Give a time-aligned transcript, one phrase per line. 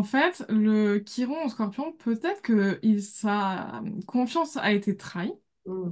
[0.00, 5.34] en fait, le Chiron en Scorpion, peut-être que il, sa confiance a été trahie.
[5.66, 5.90] Mm.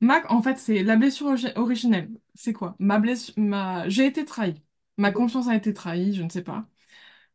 [0.00, 2.10] Ma, en fait, c'est la blessure originelle.
[2.34, 2.74] C'est quoi?
[2.78, 4.54] Ma blessure, ma, j'ai été trahi.
[4.96, 6.66] Ma confiance a été trahie, je ne sais pas.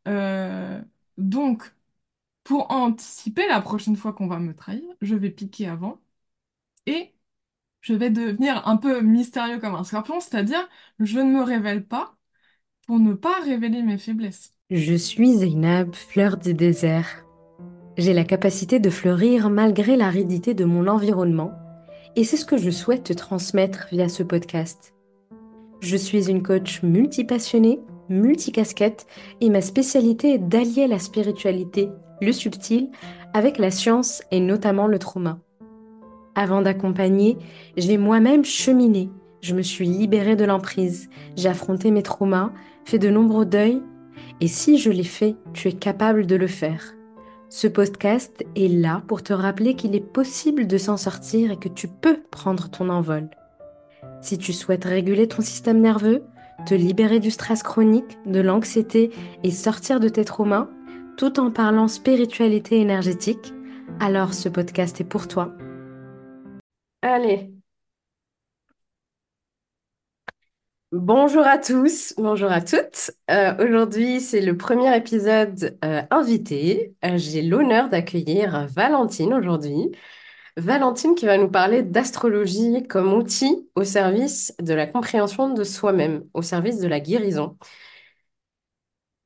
[0.08, 0.82] Euh,
[1.18, 1.74] donc,
[2.44, 6.00] pour anticiper la prochaine fois qu'on va me trahir, je vais piquer avant
[6.86, 7.14] et
[7.82, 10.68] je vais devenir un peu mystérieux comme un scorpion, c'est-à-dire
[11.00, 12.16] je ne me révèle pas
[12.86, 14.57] pour ne pas révéler mes faiblesses.
[14.70, 17.24] Je suis Zeynab, fleur du désert.
[17.96, 21.52] J'ai la capacité de fleurir malgré l'aridité de mon environnement
[22.16, 24.92] et c'est ce que je souhaite te transmettre via ce podcast.
[25.80, 29.06] Je suis une coach multipassionnée, multicasquette
[29.40, 31.88] et ma spécialité est d'allier la spiritualité,
[32.20, 32.90] le subtil,
[33.32, 35.38] avec la science et notamment le trauma.
[36.34, 37.38] Avant d'accompagner,
[37.78, 39.08] j'ai moi-même cheminé.
[39.40, 41.08] Je me suis libérée de l'emprise.
[41.36, 42.52] J'ai affronté mes traumas,
[42.84, 43.80] fait de nombreux deuils.
[44.40, 46.94] Et si je l'ai fait, tu es capable de le faire.
[47.48, 51.68] Ce podcast est là pour te rappeler qu'il est possible de s'en sortir et que
[51.68, 53.28] tu peux prendre ton envol.
[54.20, 56.22] Si tu souhaites réguler ton système nerveux,
[56.66, 59.10] te libérer du stress chronique, de l'anxiété
[59.42, 60.68] et sortir de tes traumas,
[61.16, 63.54] tout en parlant spiritualité énergétique,
[63.98, 65.52] alors ce podcast est pour toi.
[67.02, 67.50] Allez,
[70.92, 73.10] bonjour à tous, bonjour à toutes.
[73.30, 76.94] Euh, aujourd'hui, c'est le premier épisode euh, invité.
[77.04, 79.90] Euh, j'ai l'honneur d'accueillir Valentine aujourd'hui.
[80.56, 86.24] Valentine qui va nous parler d'astrologie comme outil au service de la compréhension de soi-même,
[86.34, 87.56] au service de la guérison.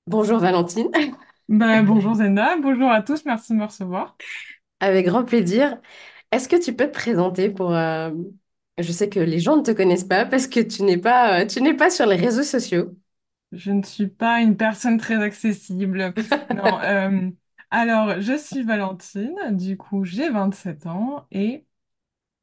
[0.06, 0.90] Bonjour Valentine,
[1.48, 4.16] Ben, bonjour Zenda, bonjour à tous, merci de me recevoir.
[4.80, 5.78] avec grand plaisir.
[6.32, 7.72] Est-ce que tu peux te présenter pour...
[8.78, 11.46] Je sais que les gens ne te connaissent pas parce que tu n'es pas, euh,
[11.46, 12.94] tu n'es pas sur les réseaux sociaux.
[13.52, 16.14] Je ne suis pas une personne très accessible.
[16.50, 17.30] Non, euh,
[17.70, 21.66] alors je suis Valentine, du coup j'ai 27 ans et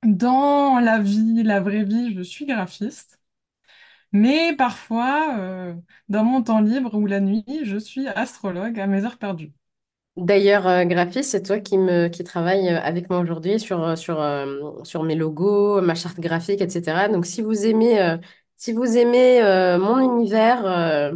[0.03, 3.19] dans la vie, la vraie vie, je suis graphiste.
[4.13, 5.75] Mais parfois, euh,
[6.09, 9.53] dans mon temps libre ou la nuit, je suis astrologue à mes heures perdues.
[10.17, 14.83] D'ailleurs, euh, graphiste, c'est toi qui me travaille euh, avec moi aujourd'hui sur euh, euh,
[14.83, 17.07] sur mes logos, ma charte graphique, etc.
[17.07, 18.17] Donc, si vous aimez
[19.79, 21.13] mon univers,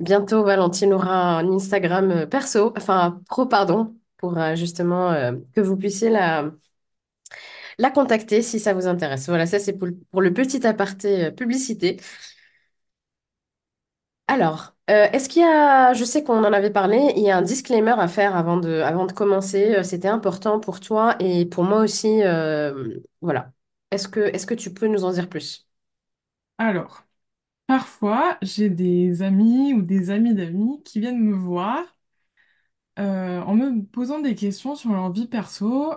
[0.00, 5.12] bientôt Valentine aura un Instagram perso, enfin pro, pardon, pour justement
[5.54, 9.28] que vous puissiez la contacter si ça vous intéresse.
[9.28, 9.88] Voilà, ça c'est pour,
[10.20, 11.98] le petit aparté publicité.
[14.30, 17.38] Alors, euh, est-ce qu'il y a, je sais qu'on en avait parlé, il y a
[17.38, 19.76] un disclaimer à faire avant de, commencer.
[19.76, 22.22] Euh, C'était important pour toi et pour moi aussi.
[22.22, 23.52] euh, voilà.
[23.90, 25.66] Est-ce que, tu peux nous en dire plus?
[26.58, 27.04] Alors,
[27.66, 31.84] parfois, j'ai des amis ou des amis d'amis qui viennent me voir
[32.96, 35.94] en me posant des questions sur leur vie perso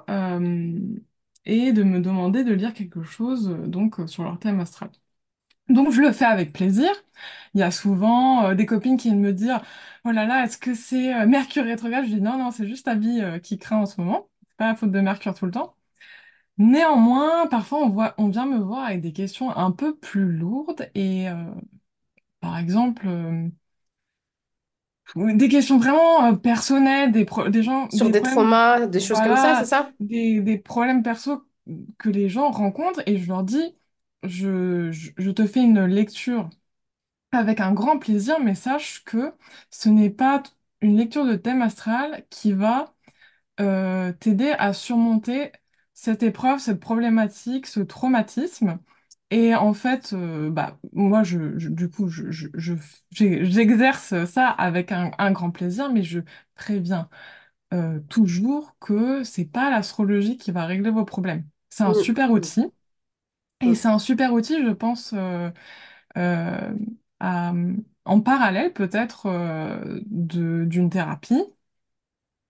[1.45, 4.91] et de me demander de lire quelque chose donc sur leur thème astral.
[5.73, 6.89] Donc je le fais avec plaisir.
[7.53, 9.61] Il y a souvent euh, des copines qui viennent me dire
[10.05, 12.05] Oh là là, est-ce que c'est euh, Mercure rétrograde?
[12.05, 14.29] Je dis non, non, c'est juste ta vie euh, qui craint en ce moment.
[14.49, 15.75] C'est pas la faute de Mercure tout le temps.
[16.59, 20.89] Néanmoins, parfois on voit, on vient me voir avec des questions un peu plus lourdes
[20.95, 21.27] et
[22.39, 23.07] par exemple
[25.15, 28.99] des questions vraiment euh, personnelles, des, pro- des gens, Sur des des problèmes, traumas, des
[28.99, 29.91] choses comme ça, c'est voilà, ça?
[29.99, 31.43] des, des problèmes perso
[31.99, 33.75] que les gens rencontrent et je leur dis
[34.23, 36.49] je, je je te fais une lecture
[37.31, 39.33] avec un grand plaisir, mais sache que
[39.71, 40.51] ce n'est pas t-
[40.81, 42.95] une lecture de thème astral qui va
[43.61, 45.51] euh, t'aider à surmonter
[45.93, 48.79] cette épreuve, cette problématique, ce traumatisme.
[49.31, 52.73] Et en fait, euh, bah, moi, je, je- du coup, je, je- je-
[53.11, 56.21] j'ai- j'exerce ça avec un, un grand plaisir, mais je
[56.55, 57.09] préviens
[57.73, 61.47] euh, toujours que c'est pas l'astrologie qui va régler vos problèmes.
[61.69, 62.65] C'est un Mm, super outil.
[63.61, 65.51] Et c'est un super outil, je pense, euh,
[66.17, 66.75] euh,
[67.19, 67.53] à-
[68.05, 71.35] en parallèle peut-être euh, de- d'une thérapie,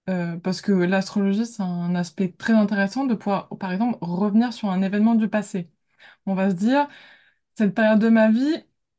[0.10, 4.70] euh, parce que l'astrologie, c'est un aspect très intéressant de pouvoir, par exemple, revenir sur
[4.70, 5.70] un événement du passé.
[6.26, 6.88] On va se dire,
[7.58, 8.56] cette période de ma vie,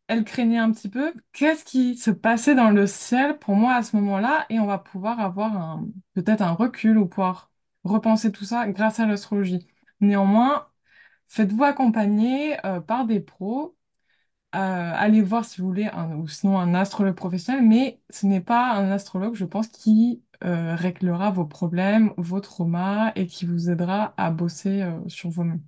[0.08, 3.82] elle craignait un petit peu, qu'est-ce qui se passait dans le ciel pour moi à
[3.84, 7.52] ce moment-là, et on va pouvoir avoir un, peut-être un recul ou pouvoir
[7.84, 9.68] repenser tout ça grâce à l'astrologie.
[10.00, 10.68] Néanmoins,
[11.32, 13.76] faites-vous accompagner euh, par des pros
[14.54, 14.58] euh,
[14.94, 18.72] allez voir si vous voulez, un- ou sinon un astrologue professionnel, mais ce n'est pas
[18.74, 24.14] un astrologue, je pense, qui euh, réglera vos problèmes, vos traumas et qui vous aidera
[24.18, 25.62] à bosser sur vous-même.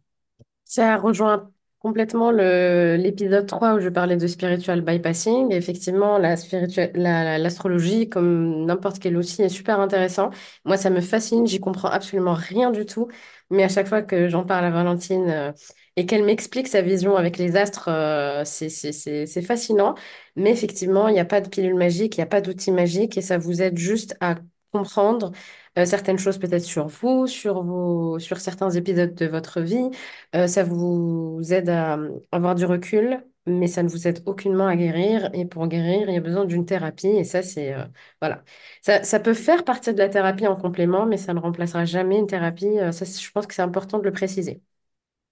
[0.65, 1.51] Ça rejoint
[1.85, 5.53] complètement l'épisode 3 où je parlais de spiritual bypassing.
[5.53, 10.31] Effectivement, la spiritual, la- l'astrologie, comme n'importe quel outil, est super intéressant.
[10.65, 13.09] Moi, ça me fascine, j'y comprends absolument rien du tout.
[13.51, 15.53] Mais à chaque fois que j'en parle à Valentine euh,
[15.97, 19.95] et qu'elle m'explique sa vision avec les astres, euh, c'est fascinant.
[20.37, 23.17] Mais effectivement, il n'y a pas de pilule magique, il n'y a pas d'outil magique
[23.19, 24.37] et ça vous aide juste à
[24.73, 25.31] comprendre
[25.79, 29.91] euh, certaines choses peut-être sur vous, sur vos, sur certains épisodes de votre vie.
[30.35, 31.99] Euh, ça vous aide à
[32.32, 35.31] avoir du recul, mais ça ne vous aide aucunement à guérir.
[35.35, 37.09] Et pour guérir, il y a besoin d'une thérapie.
[37.09, 37.85] Et ça, c'est euh,
[38.21, 38.44] voilà.
[38.82, 42.19] Ça, ça peut faire partie de la thérapie en complément, mais ça ne remplacera jamais
[42.19, 42.67] une thérapie.
[42.79, 44.62] Euh, ça, je pense que c'est important de le préciser.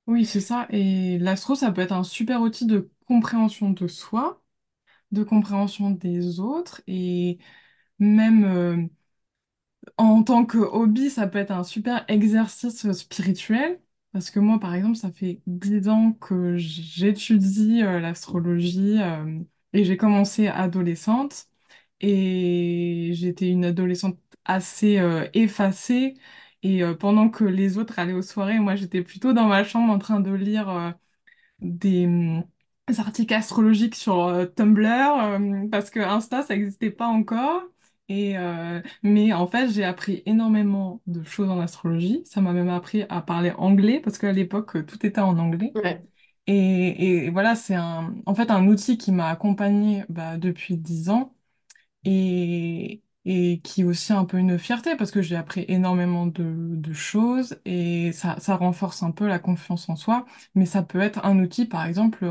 [0.06, 0.66] Oui, c'est ça.
[0.70, 4.42] Et l'astro, ça peut être un super outil de compréhension de soi,
[5.12, 7.38] de compréhension des autres et
[7.98, 8.86] même euh,
[9.96, 13.80] En tant que hobby, ça peut être un super exercice spirituel,
[14.12, 19.40] parce que moi, par exemple, ça fait 10 ans que j'étudie euh, l'astrologie euh,
[19.72, 21.46] et j'ai commencé adolescente.
[22.00, 26.14] Et j'étais une adolescente assez euh, effacée.
[26.64, 29.98] Et pendant que les autres allaient aux soirées, moi, j'étais plutôt dans ma chambre en
[29.98, 30.94] train de lire
[31.60, 32.06] des,
[32.88, 37.62] des articles astrologiques sur Tumblr parce que Insta, ça n'existait pas encore.
[38.12, 42.22] Et, euh, mais en fait, j'ai appris énormément de choses en astrologie.
[42.26, 45.74] Ça m'a même appris à parler anglais parce qu'à l'époque, tout était en anglais.
[45.74, 46.02] Ouais.
[46.46, 51.10] Et, et voilà, c'est un, en fait un outil qui m'a accompagnée bah, depuis 10
[51.10, 51.34] ans
[52.04, 56.42] et, et qui est aussi un peu une fierté parce que j'ai appris énormément de,
[56.76, 61.00] de choses et ça, ça renforce un peu la confiance en soi, mais ça peut
[61.00, 62.26] être un outil, par exemple,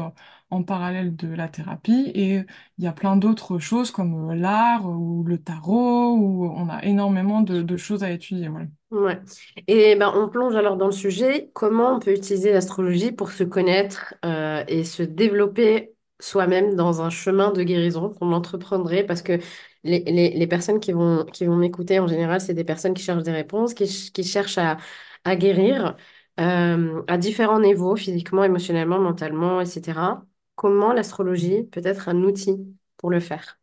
[0.51, 2.41] en parallèle de la thérapie et
[2.77, 6.83] il y a plein d'autres choses comme euh, l'art ou le tarot où on a
[6.83, 8.49] énormément de, choses à étudier.
[8.91, 9.19] Ouais.
[9.67, 13.43] Et ben, on plonge alors dans le sujet, comment on peut utiliser l'astrologie pour se
[13.43, 19.39] connaître euh, et se développer soi-même dans un chemin de guérison qu'on entreprendrait, parce que
[19.83, 23.23] les, les, personnes qui vont, qui vont m'écouter, en général, c'est des personnes qui cherchent
[23.23, 24.77] des réponses, qui, ch- qui cherchent à,
[25.23, 25.95] à guérir
[26.39, 30.25] euh, à différents niveaux, physiquement, émotionnellement, mentalement, etc.
[30.61, 33.59] Comment l'astrologie peut être un outil pour le faire?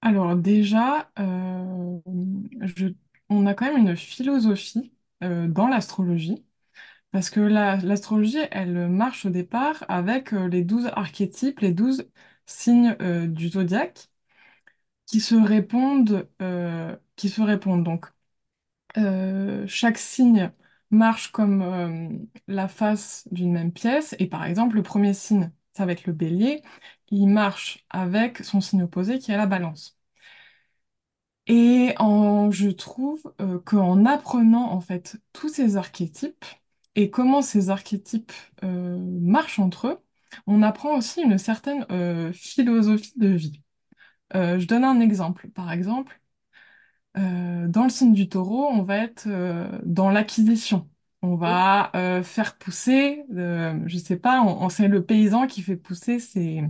[0.00, 1.98] Alors déjà, euh,
[3.28, 4.92] on a quand même une philosophie
[5.22, 6.44] euh, dans l'astrologie.
[7.12, 12.08] Parce que la- l'astrologie, elle marche au départ avec euh, les 12 archétypes, les 12
[12.46, 12.96] signes
[13.28, 14.10] du zodiaque
[15.06, 16.28] qui se répondent,
[17.16, 17.84] qui se répondent.
[17.84, 18.06] Donc,
[19.66, 20.52] chaque signe
[20.90, 24.14] marche comme la face d'une même pièce.
[24.18, 26.62] Et par exemple, le premier signe, ça va être le bélier,
[27.10, 29.98] il marche avec son signe opposé qui est la balance.
[31.46, 36.44] Et en, je trouve euh, qu'en apprenant en fait tous ces archétypes
[36.94, 38.32] et comment ces archétypes
[38.64, 39.98] euh, marchent entre eux,
[40.46, 43.62] on apprend aussi une certaine euh, philosophie de vie.
[44.34, 45.48] Je donne un exemple.
[45.50, 46.20] Par exemple,
[47.16, 49.28] dans le signe du taureau, on va être
[49.84, 50.88] dans l'acquisition.
[51.24, 55.62] On va euh, faire pousser, euh, je sais pas, on, on- c'est le paysan qui
[55.62, 56.62] fait pousser ses,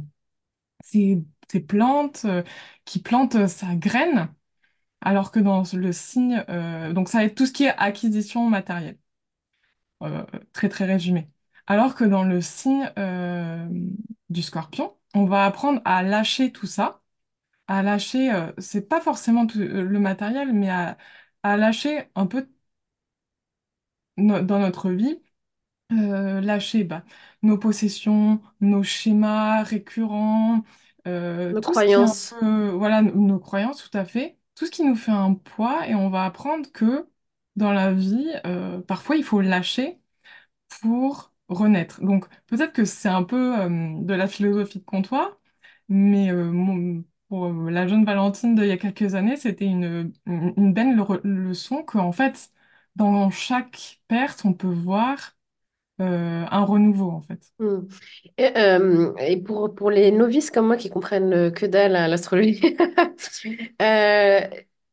[0.85, 2.43] ses, ses plantes, euh,
[2.87, 4.29] qui plante sa graine.
[5.03, 8.49] Alors que dans le signe, euh, donc ça va être tout ce qui est acquisition
[8.51, 8.99] matérielle,
[10.03, 11.31] euh, très très résumé.
[11.67, 13.67] Alors que dans le signe euh,
[14.31, 17.03] du scorpion, on va apprendre à lâcher tout ça,
[17.69, 20.99] à lâcher, euh, c'est pas forcément tout, euh, le matériel, mais à,
[21.43, 22.49] à lâcher un peu
[24.17, 25.21] no- dans notre vie,
[25.93, 27.05] euh, lâcher bah,
[27.43, 30.65] nos possessions, nos schémas récurrents,
[31.07, 32.35] euh, Nos tout ce qui est un croyances.
[32.41, 35.89] peu, voilà, nos nos croyances, tout à fait, tout ce qui nous fait un poids,
[35.89, 37.09] et on va apprendre que
[37.57, 40.01] dans la vie, euh, parfois il faut lâcher
[40.81, 42.01] pour renaître.
[42.03, 43.69] Donc peut-être que c'est un peu euh,
[44.03, 45.39] de la philosophie de comptoir,
[45.89, 50.13] mais euh, mon- pour euh, la jeune Valentine d'il y a quelques années, c'était une,
[50.27, 52.53] une, une belle le- leçon qu'en fait,
[52.97, 55.37] dans chaque perte, on peut voir
[56.01, 57.53] euh, un renouveau, en fait.
[57.59, 57.81] Hmm.
[58.39, 62.09] Et, euh, et pour, pour les novices comme moi qui comprennent euh, que dalle à
[62.09, 62.77] l'astrologie,
[63.83, 64.41] euh,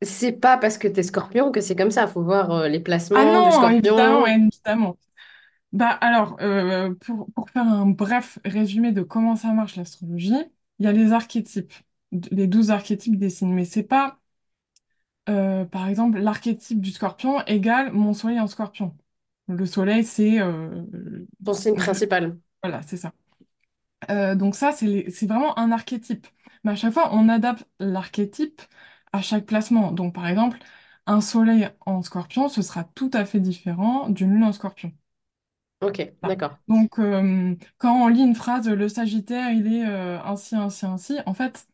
[0.02, 2.04] c'est pas parce que t'es scorpion que c'est comme ça.
[2.04, 2.80] Il faut voir les
[3.14, 4.28] Ah placements du non, évidemment, scorpion.
[4.28, 4.98] évidemment.
[5.74, 10.34] Bah alors, euh, pour, pour faire un bref résumé de comment ça marche l'astrologie,
[10.80, 11.74] il y a les archétypes,
[12.32, 14.19] les 12 archétypes des signes, mais c'est pas
[15.30, 18.98] Euh, par exemple, l'archétype du scorpion égale mon soleil en scorpion.
[19.48, 20.40] Le soleil, c'est...
[20.42, 20.86] euh,
[21.44, 22.40] Ton signe principal.
[22.64, 23.14] Voilà, c'est ça.
[24.12, 26.28] Euh, donc ça, c'est les- c'est vraiment un archétype.
[26.64, 28.62] Mais à chaque fois, on adapte l'archétype
[29.14, 29.92] à chaque placement.
[29.92, 30.60] Donc par exemple,
[31.06, 34.94] un soleil en scorpion, ce sera tout à fait différent d'une lune en scorpion.
[35.82, 36.36] Ok, Voilà.
[36.36, 36.60] d'accord.
[36.68, 41.18] Donc, euh, quand on lit une phrase, le Sagittaire, il est euh, ainsi, ainsi, ainsi,
[41.26, 41.68] en fait,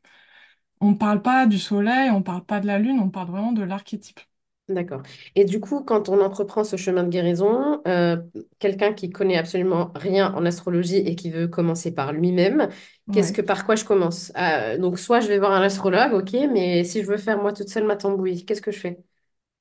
[0.82, 3.30] on ne parle pas du soleil, on ne parle pas de la lune, on parle
[3.32, 4.20] vraiment de l'archétype.
[4.68, 5.04] D'accord.
[5.36, 8.18] Et du coup, quand on entreprend ce chemin de guérison, euh,
[8.58, 12.70] quelqu'un qui connaît absolument rien en astrologie et qui veut commencer par lui-même,
[13.12, 13.32] qu'est-ce Ouais.
[13.32, 14.32] que par quoi je commence?
[14.36, 17.54] Euh, donc, soit je vais voir un astrologue, ok, mais si je veux faire moi
[17.54, 19.04] toute seule ma tambouille, qu'est-ce que je fais?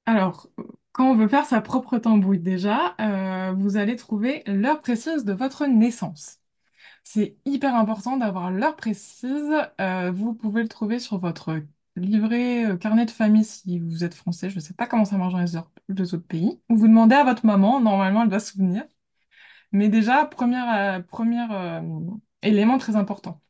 [0.06, 0.48] Alors,
[0.92, 5.32] quand on veut faire sa propre tambouille, déjà, euh, vous allez trouver l'heure précise de
[5.34, 6.40] votre naissance.
[7.04, 9.52] C'est hyper important d'avoir l'heure précise.
[9.80, 11.62] Euh, vous pouvez le trouver sur votre
[11.96, 14.50] livret euh, carnet de famille si vous êtes français.
[14.50, 16.60] Je ne sais pas comment ça marche dans les, autres les autres pays.
[16.70, 18.84] Ou vous demandez à votre maman, normalement elle doit se souvenir.
[19.72, 21.00] Mais déjà, premier euh,
[22.42, 23.40] élément très important.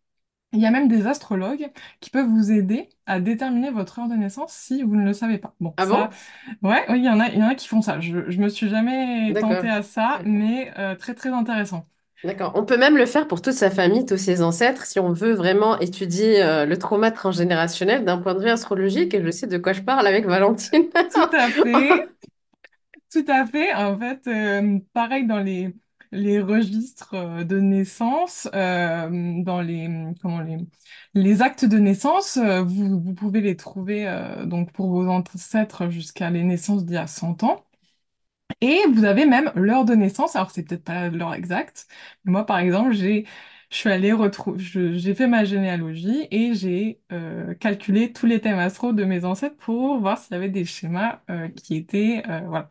[0.53, 4.15] Il y a même des astrologues qui peuvent vous aider à déterminer votre heure de
[4.15, 5.55] naissance si vous ne le savez pas.
[5.61, 6.15] Bon, Ah ça, bon?
[6.63, 8.01] ouais, oui, il y en a, il y en a qui font ça.
[8.01, 9.71] Je, je me suis jamais tentée D'accord.
[9.71, 11.89] à ça, mais euh, très très intéressant.
[12.25, 12.53] D'accord.
[12.55, 15.35] On peut même le faire pour toute sa famille, tous ses ancêtres, si on veut
[15.35, 19.13] vraiment étudier euh, le trauma transgénérationnel d'un point de vue astrologique.
[19.13, 20.89] Et je sais de quoi je parle avec Valentine.
[21.13, 22.09] Tout à fait.
[23.13, 23.75] Tout à fait.
[23.75, 25.75] En fait, euh, pareil dans les,
[26.41, 34.07] registres euh, de naissance, dans les, actes de naissance, vous, pouvez les trouver
[34.47, 37.65] donc pour vos ancêtres jusqu'à les naissances d'il y a 100 ans.
[38.61, 40.37] Et vous avez même l'heure de naissance.
[40.37, 41.87] Alors, c'est peut-être pas l'heure exacte.
[42.25, 43.27] Moi, par exemple, j'ai,
[43.71, 44.59] je suis allée retrouver,
[44.99, 49.57] j'ai fait ma généalogie et j'ai euh, calculé tous les thèmes astro de mes ancêtres
[49.57, 52.69] pour voir s'il y avait des schémas euh, qui étaient, euh, voilà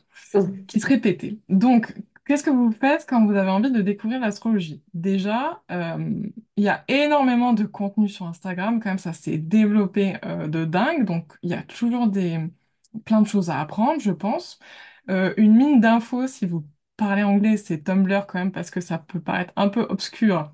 [0.68, 1.40] qui se répétait.
[1.50, 1.94] Donc,
[2.26, 4.84] qu'est-ce que vous faites quand vous avez envie de découvrir l'astrologie?
[4.94, 6.24] Déjà, euh,
[6.58, 10.66] il y a énormément de contenu sur Instagram, quand même, ça s'est développé euh, de
[10.66, 12.40] dingue, donc il y a toujours des,
[13.06, 14.60] plein de choses à apprendre, je pense.
[15.10, 16.66] Euh, une mine d'infos, si vous
[16.98, 20.52] parlez anglais, c'est Tumblr quand même, parce que ça peut paraître un peu obscur,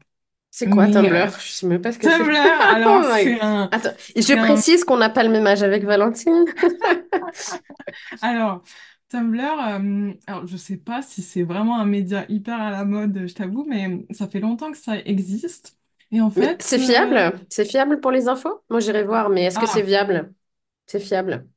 [0.52, 1.14] C'est quoi mais Tumblr?
[1.14, 2.30] euh, Je sais même pas ce que c'est.
[2.30, 2.38] Tumblr,
[2.86, 3.38] Oh alors my God.
[3.38, 6.46] c'est un, Attends, je c'est un précise qu'on n'a pas le même âge avec Valentine.
[8.22, 8.64] Alors,
[9.10, 13.28] Tumblr, euh, alors je sais pas si c'est vraiment un média hyper à la mode,
[13.28, 15.78] je t'avoue, mais ça fait longtemps que ça existe.
[16.12, 17.40] Et en Mais fait, c'est euh, fiable?
[17.50, 18.64] C'est fiable pour les infos?
[18.70, 20.34] Moi, j'irai voir, mais est-ce que c'est ah, viable?
[20.88, 21.48] C'est fiable.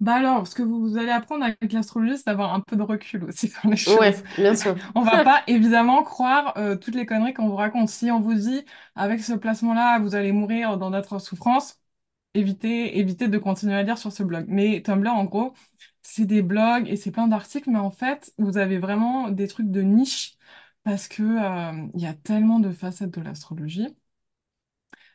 [0.00, 3.24] Bah alors, ce que vous allez apprendre avec l'astrologie, c'est d'avoir un peu de recul
[3.24, 3.98] aussi sur les choses.
[3.98, 4.76] Ouais, bien sûr.
[4.94, 7.88] On va pas évidemment croire euh, toutes les conneries qu'on vous raconte.
[7.88, 8.64] Si on vous dit,
[8.94, 11.80] avec ce placement-là, vous allez mourir dans d'atroces souffrances,
[12.34, 14.46] évitez, évitez de continuer à lire sur ce blog.
[14.48, 15.54] Mais Tumblr, en gros,
[16.02, 19.70] c'est des blogs et c'est plein d'articles, mais en fait, vous avez vraiment des trucs
[19.70, 20.36] de niche
[20.84, 23.88] parce que, euh, il y a tellement de facettes de l'astrologie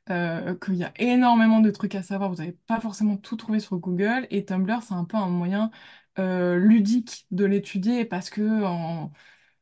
[0.10, 2.30] euh, qu'il y a énormément de trucs à savoir.
[2.30, 5.72] Vous n'allez pas forcément tout trouver sur Google et Tumblr, c'est un peu un moyen
[6.20, 9.12] euh, ludique de l'étudier parce que en-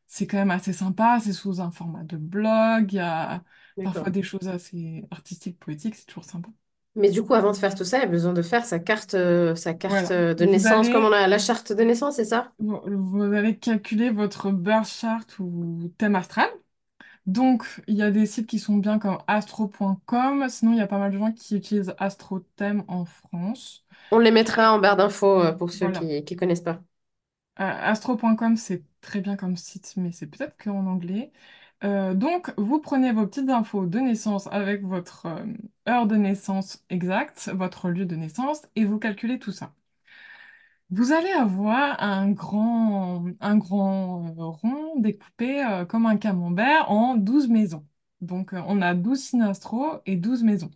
[0.08, 3.44] c'est quand même assez sympa, c'est sous un format de blog, il y a
[3.84, 6.50] parfois des choses assez artistiques, poétiques, c'est toujours sympa.
[6.96, 8.80] Mais du coup, avant de faire tout ça, il y a besoin de faire sa
[8.80, 10.12] carte, euh, sa carte Voilà.
[10.12, 12.52] euh, de Vous naissance, comme on allez a la charte de naissance, c'est ça?
[12.60, 16.50] Vous, vous allez calculer votre birth chart ou thème astral.
[17.26, 20.48] Donc, il y a des sites qui sont bien comme astro.com.
[20.50, 23.86] Sinon, il y a pas mal de gens qui utilisent AstroThème en France.
[24.12, 26.10] On les mettra en barre d'infos euh, pour ceux Voilà.
[26.24, 26.82] qui ne connaissent pas.
[27.60, 31.32] Euh, astro.com, c'est très bien comme site, mais c'est peut-être qu'en anglais.
[31.84, 35.46] Euh, donc, vous prenez vos petites infos de naissance avec votre euh,
[35.88, 39.74] heure de naissance exacte, votre lieu de naissance, et vous calculez tout ça.
[40.94, 47.48] Vous allez avoir un grand, un grand rond découpé euh, comme un camembert en 12
[47.50, 47.88] maisons.
[48.22, 50.70] Donc, euh, on a 12 synastraux et 12 maisons.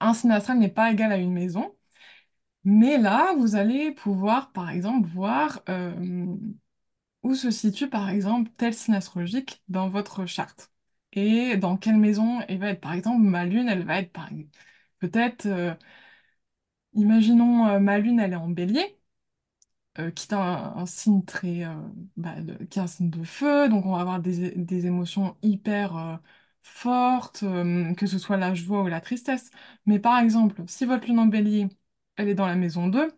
[0.00, 1.76] Un synastral n'est pas égal à une maison,
[2.64, 5.94] mais là, vous allez pouvoir, par exemple, voir euh,
[7.22, 10.72] où se situe, par exemple, tel signe astrologique dans votre charte.
[11.12, 12.80] Et dans quelle maison elle va être.
[12.80, 14.28] Par exemple, ma lune, elle va être, par...
[15.00, 15.46] peut-être,
[16.92, 18.97] imaginons, ma lune, elle est en bélier.
[19.98, 20.38] Euh, qui est un,
[20.76, 21.74] un signe très, euh,
[22.16, 25.36] bah, de- qui est un signe de feu, donc on va avoir des, des émotions
[25.42, 26.16] hyper euh,
[26.62, 29.50] fortes, euh, que ce soit la joie ou la tristesse.
[29.86, 31.68] Mais par exemple, si votre lune en bélier,
[32.16, 33.10] elle est dans la maison 2,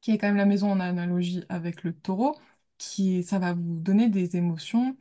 [0.00, 2.36] qui est quand même la maison en analogie avec le taureau,
[2.78, 4.96] qui est- ça va vous donner des émotions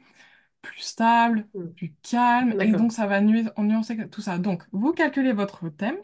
[0.62, 1.72] plus stables, Hmm.
[1.78, 2.76] plus calmes, et D'accord.
[2.76, 4.38] donc ça va nu- nuancer tout ça.
[4.40, 5.98] Donc, vous calculez votre thème,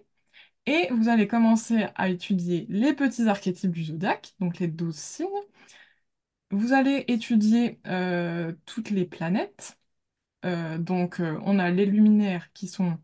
[0.67, 5.27] et vous allez commencer à étudier les petits archétypes du zodiaque, donc les 12 signes.
[6.51, 9.77] Vous allez étudier euh, toutes les planètes.
[10.45, 12.99] Euh, donc, euh, on a les luminaires qui sont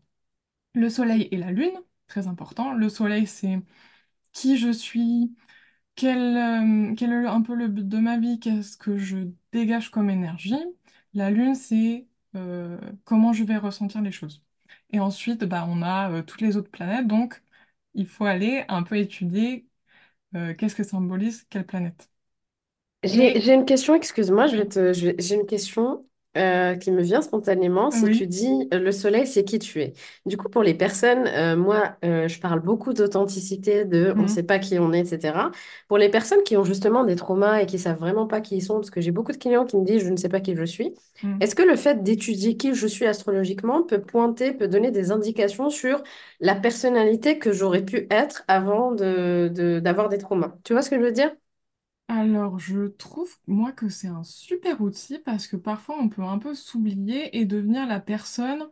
[0.74, 1.72] le Soleil et la Lune,
[2.08, 2.74] très important.
[2.74, 3.60] Le Soleil, c'est
[4.32, 5.36] qui je suis,
[5.96, 10.56] quel, est un peu le but de ma vie, qu'est-ce que je dégage comme énergie.
[11.14, 12.08] La lune, c'est
[13.04, 14.42] comment je vais ressentir les choses.
[14.92, 17.43] Et ensuite, bah, on a toutes les autres planètes, donc
[17.94, 19.68] il faut aller un peu étudier
[20.36, 22.10] euh, qu'est-ce que symbolise quelle planète.
[23.02, 26.06] J'ai, Et j'ai une question, excuse-moi, je vais oui, te, je vais- j'ai une question
[26.36, 27.90] euh, qui me vient spontanément.
[27.90, 29.92] Si tu dis euh, le soleil, c'est qui tu es.
[30.26, 34.28] Du coup, pour les personnes, euh, moi, euh, je parle beaucoup d'authenticité, de on ne
[34.28, 35.50] sait mhm, pas qui on est, etc.
[35.88, 38.62] Pour les personnes qui ont justement des traumas et qui savent vraiment pas qui ils
[38.62, 40.56] sont, parce que j'ai beaucoup de clients qui me disent je ne sais pas qui
[40.56, 41.40] je suis, mhm.
[41.40, 45.70] est-ce que le fait d'étudier qui je suis astrologiquement peut pointer, peut donner des indications
[45.70, 46.02] sur
[46.40, 50.54] la personnalité que j'aurais pu être avant de, de- d'avoir des traumas?
[50.64, 51.34] Tu vois ce que je veux dire?
[52.08, 56.38] Alors, je trouve, moi, que c'est un super outil parce que parfois on peut un
[56.38, 58.68] peu s'oublier et devenir la personne,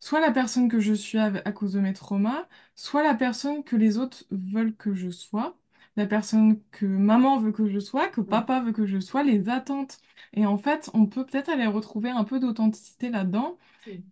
[0.00, 3.64] soit la personne que je suis à, à cause de mes traumas, soit la personne
[3.64, 5.58] que les autres veulent que je sois,
[5.96, 9.48] la personne que maman veut que je sois, que papa veut que je sois, les
[9.50, 9.98] attentes.
[10.34, 13.58] Et en fait, on peut peut-être aller retrouver un peu d'authenticité là-dedans.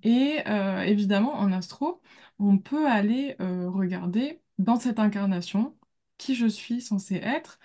[0.02, 2.00] Et euh, évidemment, en astro,
[2.38, 5.76] on peut aller euh, regarder dans cette incarnation
[6.18, 7.58] qui je suis censée être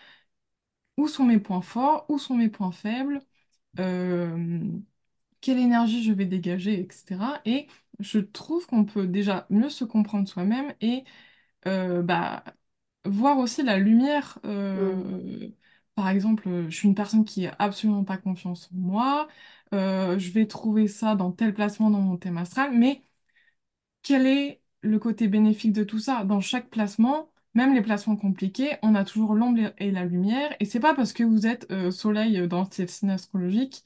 [0.98, 3.22] où sont mes points forts, où sont mes points faibles,
[3.80, 4.62] euh,
[5.42, 7.42] quelle énergie je vais dégager, etc.
[7.46, 7.68] Et
[8.00, 11.04] je trouve qu'on peut déjà mieux se comprendre soi-même et
[11.68, 12.44] euh, bah,
[13.06, 14.40] voir aussi la lumière.
[14.46, 15.50] Euh,
[15.96, 19.28] par exemple, je suis une personne qui n'a absolument pas confiance en moi.
[19.74, 23.04] je vais trouver ça dans tel placement dans mon thème astral, mais
[24.04, 26.24] quel est le côté bénéfique de tout ça?
[26.26, 30.56] Dans chaque placement, même les placements compliqués, on a toujours l'ombre et la lumière.
[30.60, 33.84] Et c'est pas parce que vous êtes euh, soleil dans ce signe astrologique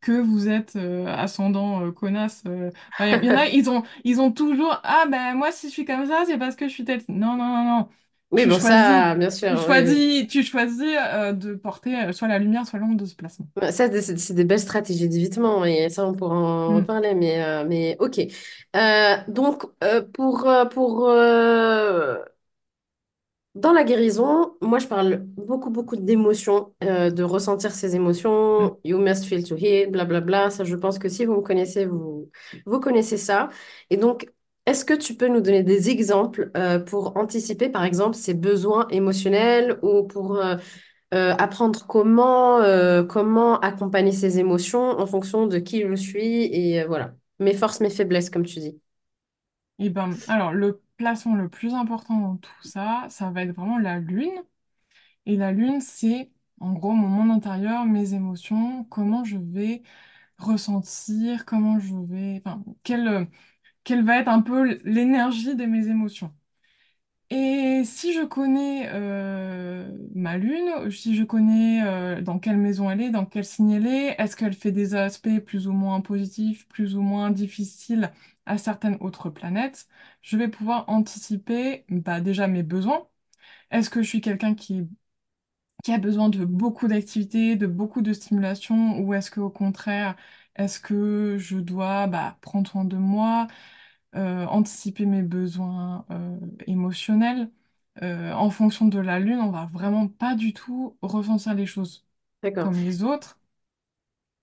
[0.00, 2.42] que vous êtes euh, ascendant euh, connasse.
[2.46, 2.70] euh.
[2.98, 5.72] Enfin, Il y, en a, ils ont, ils ont toujours, ah ben moi si je
[5.72, 7.02] suis comme ça, c'est parce que je suis telle.
[7.08, 7.88] Non, non, non, non.
[8.30, 10.04] Oui, Tu bon, choisis, ça, bien tu sûr, oui, oui.
[10.04, 10.80] choisis, tu choisis
[11.34, 13.48] de porter soit la lumière, soit l'ombre de ce placement.
[13.60, 16.74] Ouais, Ça, c'est des belles stratégies d'évitement et ça, on pourra en Hmm.
[16.76, 18.20] reparler, mais, mais ok.
[19.28, 19.64] Donc,
[20.12, 21.08] pour, pour,
[23.58, 28.78] Dans la guérison, moi je parle beaucoup, beaucoup d'émotions, euh, de ressentir ces émotions.
[28.84, 30.50] You must feel to heal, blablabla.
[30.50, 32.30] Ça, je pense que si vous me connaissez, vous,
[32.66, 33.48] vous connaissez ça.
[33.90, 34.30] Et donc,
[34.66, 38.86] est-ce que tu peux nous donner des exemples euh, pour anticiper, par exemple, ces besoins
[38.90, 40.54] émotionnels ou pour euh,
[41.10, 42.60] apprendre comment,
[43.08, 47.90] comment accompagner ces émotions en fonction de qui je suis et voilà, mes forces, mes
[47.90, 48.78] faiblesses, comme tu dis.
[49.80, 53.98] Et ben, alors, le le plus important dans tout ça, ça va être vraiment la
[54.00, 54.32] lune.
[55.26, 56.30] Et la lune, c'est
[56.60, 59.82] en gros mon monde intérieur, mes émotions, comment je vais
[60.38, 62.42] ressentir, comment je vais,
[62.84, 63.28] quelle,
[63.84, 66.34] quelle va être un peu l'énergie de mes émotions.
[67.30, 73.02] Et si je connais euh, ma lune, si je connais euh, dans quelle maison elle
[73.02, 76.66] est, dans quel signe elle est, est-ce qu'elle fait des aspects plus ou moins positifs,
[76.68, 78.10] plus ou moins difficiles
[78.48, 79.88] à certaines autres planètes,
[80.22, 83.08] je vais pouvoir anticiper bah, déjà mes besoins.
[83.72, 84.88] Est-ce que je suis quelqu'un qui
[85.84, 90.16] qui a besoin de beaucoup d'activités, de beaucoup de stimulation, ou est-ce qu'au contraire,
[90.56, 93.46] est-ce que je dois bah, prendre soin de moi,
[94.16, 97.50] euh, anticiper mes besoins euh, émotionnels?
[98.02, 102.06] Euh, en fonction de la lune, on va vraiment pas du tout ressentir les choses
[102.42, 102.72] D'accord.
[102.72, 103.40] comme les autres.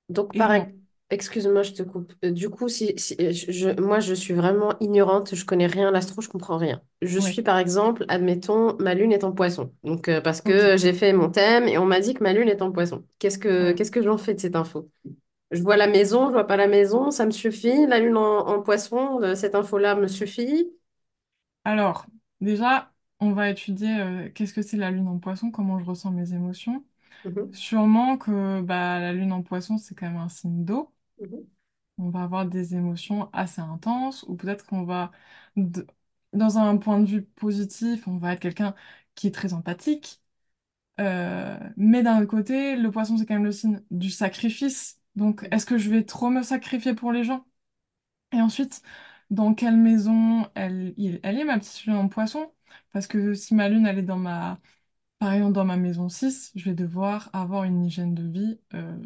[0.10, 0.52] Donc, Et par...
[0.52, 0.72] en...
[1.10, 2.14] excuse-moi, je te coupe.
[2.24, 5.88] Euh, Du coup, si, si- euh, je, moi, je suis vraiment ignorante, je connais rien
[5.90, 6.82] à l'astro, je comprends rien.
[7.02, 9.74] Je Oui, suis, par exemple, admettons, ma lune est en poisson.
[9.84, 12.34] Donc, euh, parce ok, que j'ai fait mon thème et on m'a dit que ma
[12.34, 13.06] lune est en poisson.
[13.20, 13.74] Qu'est-ce que, oui.
[13.74, 14.90] qu'est-ce que j'en fais de cette info?
[15.52, 17.86] Je vois la maison, je vois pas la maison, ça me suffit.
[17.88, 20.72] La lune en, en poisson, euh, cette info-là me suffit.
[21.64, 22.06] Alors,
[22.42, 26.12] déjà, on va étudier euh, qu'est-ce que c'est la lune en poisson, comment je ressens
[26.12, 26.86] mes émotions.
[27.24, 30.94] Mhm, Sûrement que bah, la lune en poisson, c'est quand même un signe d'eau.
[31.20, 31.46] Mhm.
[31.98, 35.12] on va avoir des émotions assez intenses, ou peut-être qu'on va,
[35.56, 35.84] d-
[36.34, 38.76] dans un point de vue positif, on va être quelqu'un
[39.16, 40.22] qui est très empathique,
[41.00, 45.02] Euh, mais d'un autre côté, le poisson, c'est quand même le signe du sacrifice.
[45.16, 47.46] Donc, est-ce que je vais trop me sacrifier pour les gens?
[48.34, 48.82] Et ensuite,
[49.32, 52.52] dans quelle maison elle, il- elle est, ma petite lune en poisson?
[52.92, 54.60] Parce que si ma lune, elle est dans ma,
[55.20, 58.98] par exemple, dans ma maison 6, je vais devoir avoir une hygiène de vie euh,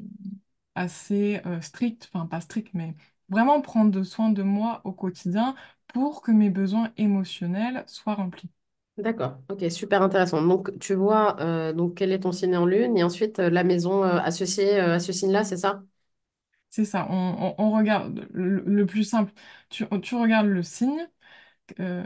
[0.79, 2.95] assez euh, stricte, enfin pas stricte, mais
[3.29, 5.55] vraiment prendre soin de moi au quotidien
[5.87, 8.49] pour que mes besoins émotionnels soient remplis.
[8.97, 10.41] D'accord, ok, super intéressant.
[10.41, 13.63] Donc, tu vois, euh, donc, quel est ton signe en lune et ensuite euh, la
[13.63, 15.83] maison euh, associée à ce signe-là, c'est ça?
[16.69, 19.33] C'est ça, on, on- on regarde le, le plus simple,
[19.69, 21.09] tu, tu regardes le signe,
[21.79, 22.03] Euh,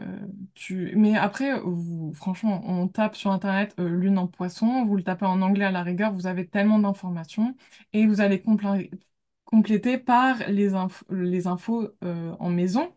[0.54, 0.94] tu...
[0.96, 5.26] Mais après, vous, franchement, on tape sur Internet euh, lune en poisson, vous le tapez
[5.26, 7.56] en anglais à la rigueur, vous avez tellement d'informations
[7.94, 8.92] et vous allez complé-
[9.46, 12.94] compléter par les, inf- les infos euh, en maison.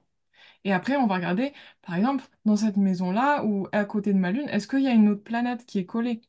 [0.65, 1.53] Et après, on va regarder,
[1.83, 4.93] par exemple, dans cette maison-là ou à côté de ma lune, est-ce qu'il y a
[4.95, 6.21] une autre planète qui est collée?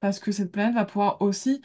[0.00, 1.62] Parce que cette planète va pouvoir aussi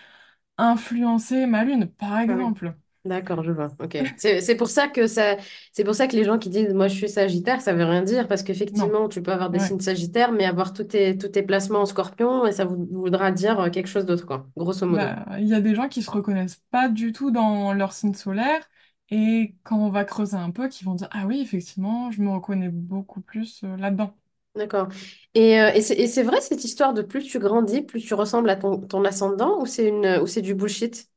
[0.58, 2.54] influencer ma lune, par Ah oui.
[2.54, 2.76] exemple.
[3.06, 3.72] D'accord, je vois.
[3.80, 3.98] Ok.
[4.18, 5.38] C'est c'est pour ça que ça,
[5.72, 8.02] c'est pour ça que les gens qui disent moi je suis Sagittaire, ça veut rien
[8.04, 8.90] dire parce Non.
[8.90, 9.60] qu'effectivement tu peux avoir des Ouais.
[9.60, 13.32] signes Sagittaires mais avoir tous tes, tous tes placements en Scorpion et ça vou- voudra
[13.32, 15.16] dire euh, quelque chose d'autre quoi, grosso modo.
[15.16, 18.14] Bah, il y a des gens qui se reconnaissent pas du tout dans leur signe
[18.16, 18.68] solaire
[19.12, 22.30] et quand on va creuser un peu, qui vont dire, ah oui, effectivement, je me
[22.32, 24.16] reconnais beaucoup plus euh, là-dedans.
[24.56, 24.90] D'accord.
[25.36, 28.14] Et, euh, et c'est et c'est vrai cette histoire de plus tu grandis, plus tu
[28.14, 31.08] ressembles à ton, ton ascendant ou c'est une ou c'est du bullshit?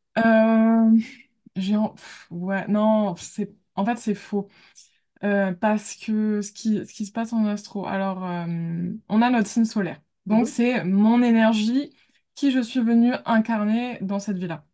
[1.56, 4.48] J'ai en- pff, ouais, non, c'est en fait c'est faux.
[5.24, 8.46] Euh, parce que ce qui, ce qui se passe en astro, alors euh,
[9.08, 10.00] on a notre signe solaire.
[10.26, 10.48] Donc Mhm.
[10.48, 11.94] c'est mon énergie
[12.34, 14.66] qui je suis venue incarner dans cette vie-là.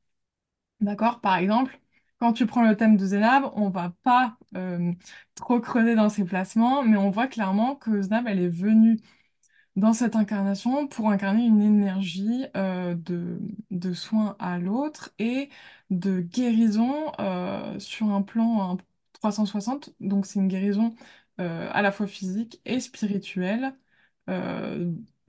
[0.80, 1.20] D'accord?
[1.20, 1.78] Par exemple,
[2.18, 4.92] quand tu prends le thème de Zénab, on va pas euh,
[5.34, 8.98] trop creuser dans ses placements, mais on voit clairement que Zénab, elle est venue
[9.78, 13.38] dans cette incarnation pour incarner une énergie euh, de,
[13.70, 15.50] de soin à l'autre et
[15.90, 18.76] de guérison euh, sur un plan un
[19.14, 19.90] 360.
[20.00, 20.94] Donc c'est une guérison
[21.40, 23.74] euh, à la fois physique et spirituelle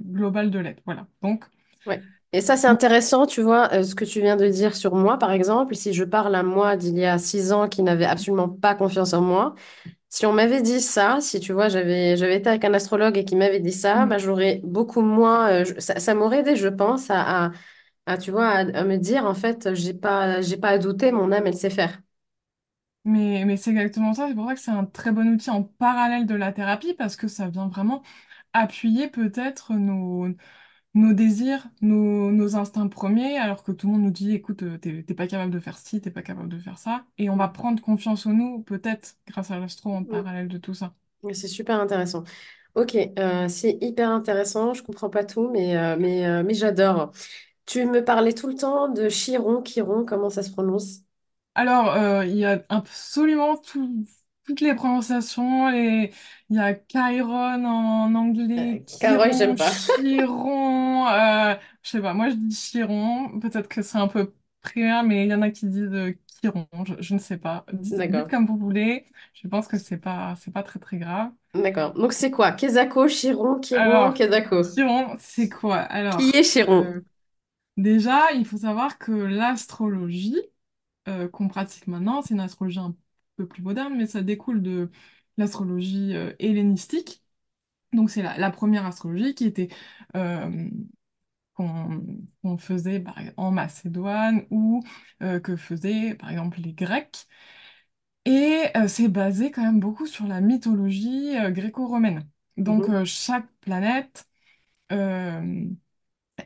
[0.02, 0.82] globale de l'être.
[0.86, 1.08] Voilà.
[1.22, 1.46] Donc,
[1.86, 2.04] Ouais.
[2.32, 5.32] Et ça, c'est intéressant, tu vois, ce que tu viens de dire sur moi, par
[5.32, 5.76] exemple.
[5.76, 9.14] Si je parle à moi d'il y a six ans qui n'avait absolument pas confiance
[9.14, 9.56] en moi,
[10.10, 13.26] si on m'avait dit ça, si tu vois, j'avais j'avais été avec un astrologue et
[13.26, 15.50] qui m'avait dit ça, mm, bah, j'aurais beaucoup moins.
[15.50, 17.52] euh, je- ça ça m'aurait aidé, je pense, à, à,
[18.08, 21.12] à, tu vois, à, à me dire, en fait, j'ai pas, j'ai pas à douter,
[21.12, 22.02] mon âme, elle sait faire.
[23.06, 25.64] Mais, mais c'est exactement ça, c'est pour ça que c'est un très bon outil en
[25.64, 28.04] parallèle de la thérapie, parce que ça vient vraiment
[28.54, 30.28] appuyer peut-être nos,
[30.94, 34.78] nos désirs, nos, nos instincts premiers, alors que tout le monde nous dit, écoute, euh,
[34.78, 37.48] t'es pas capable de faire ci, t'es pas capable de faire ça, et on va
[37.50, 40.24] prendre confiance en nous, peut-être grâce à l'astro en Mm.
[40.24, 40.96] parallèle de tout ça.
[41.34, 42.24] C'est super intéressant.
[42.76, 44.74] Ok, euh, c'est hyper intéressant.
[44.74, 47.12] Je comprends pas tout, mais, euh, mais, euh, mais j'adore.
[47.66, 51.02] Tu me parlais tout le temps de Chiron, Chiron, comment ça se prononce?
[51.56, 54.06] Alors, il y a absolument tout-
[54.50, 55.70] toutes les prononciations.
[55.70, 56.12] Les...
[56.50, 58.16] Il y a Chiron en
[58.58, 59.76] Euh, anglais, Chiron, j'aime pas.
[59.96, 61.08] Chiron.
[61.08, 63.40] euh, je sais pas, moi je dis Chiron.
[63.40, 66.68] Peut-être que c'est un peu primaire, mais il y en a qui disent euh, Chiron.
[66.86, 67.66] Je, je ne sais pas.
[67.74, 69.06] Dites, dites comme vous voulez.
[69.34, 71.32] Je pense que c'est pas, c'est pas très très grave.
[71.54, 71.94] d'accord.
[71.94, 72.52] Donc c'est quoi?
[72.54, 74.64] Kezako, Chiron, Chiron, Alors, Kezako.
[74.64, 75.78] Chiron, c'est quoi?
[76.10, 76.86] Qui Alors, est Chiron?
[76.86, 77.02] euh,
[77.78, 80.38] déjà, il faut savoir que l'astrologie.
[81.10, 82.22] euh, qu'on pratique maintenant.
[82.24, 82.96] C'est une astrologie un
[83.40, 84.92] peu plus moderne, mais ça découle de
[85.38, 87.24] l'astrologie euh, hellénistique.
[87.94, 89.70] Donc c'est la, la première astrologie qui était
[90.16, 90.70] euh,
[91.56, 94.82] qu'on faisait par exemple, en Macédoine ou
[95.24, 97.28] euh, que faisaient par exemple les Grecs.
[98.26, 102.30] Et c'est basé quand même beaucoup sur la mythologie gréco-romaine.
[102.58, 104.28] Donc Mhm, chaque planète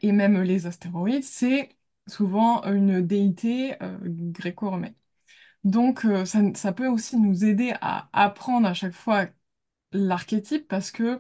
[0.02, 1.70] et même les astéroïdes, c'est
[2.08, 4.96] souvent une déité gréco-romaine.
[5.64, 9.28] Donc, euh, ça, ça peut aussi nous aider à apprendre à chaque fois
[9.94, 11.20] l'archétype parce que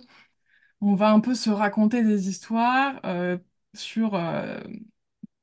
[0.81, 3.37] on va un peu se raconter des histoires euh,
[3.75, 4.59] sur euh,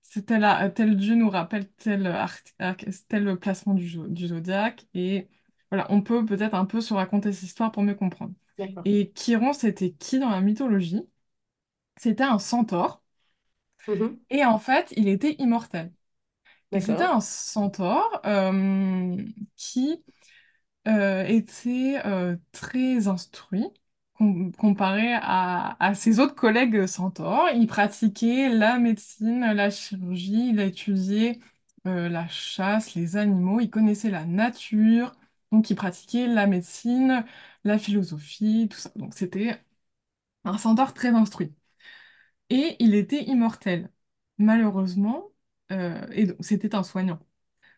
[0.02, 4.28] c'est tel, a- tel dieu nous rappelle tel, arc- arc- tel placement du, zo- du
[4.28, 5.28] zodiaque et
[5.70, 8.34] voilà, on peut peut-être un peu se raconter ces histoires pour mieux comprendre.
[8.58, 8.86] D'accord.
[8.86, 11.02] Et Chiron, c'était qui dans la mythologie?
[11.98, 13.02] C'était un centaure
[13.86, 15.92] Mhm, et en fait, il était immortel.
[16.78, 19.16] C'était un centaure euh,
[19.56, 20.02] qui
[20.88, 23.66] euh, était euh, très instruit
[24.14, 27.50] com- comparé à, à ses autres collègues centaures.
[27.54, 31.40] Il pratiquait la médecine, la chirurgie, il a étudié
[31.86, 35.12] euh, la chasse, les animaux, il connaissait la nature,
[35.52, 37.24] donc il pratiquait la médecine,
[37.64, 38.90] la philosophie, tout ça.
[38.96, 39.60] Donc c'était
[40.44, 41.54] un centaure très instruit.
[42.50, 43.90] Et il était immortel.
[44.38, 45.29] Malheureusement,
[45.72, 47.20] euh, et donc c'était un soignant.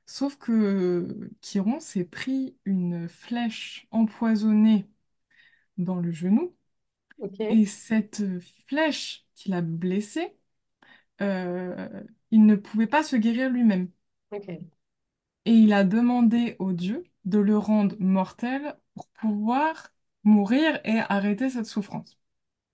[0.06, 4.86] Sauf que Chiron s'est pris une flèche empoisonnée
[5.78, 6.56] dans le genou,
[7.18, 7.40] Ok.
[7.48, 8.22] et cette
[8.68, 10.36] flèche qui l'a blessé,
[11.22, 11.88] euh,
[12.32, 13.90] il ne pouvait pas se guérir lui-même.
[14.30, 14.72] Ok.
[15.44, 19.92] Et il a demandé au dieu de le rendre mortel pour pouvoir
[20.24, 22.18] mourir et arrêter cette souffrance.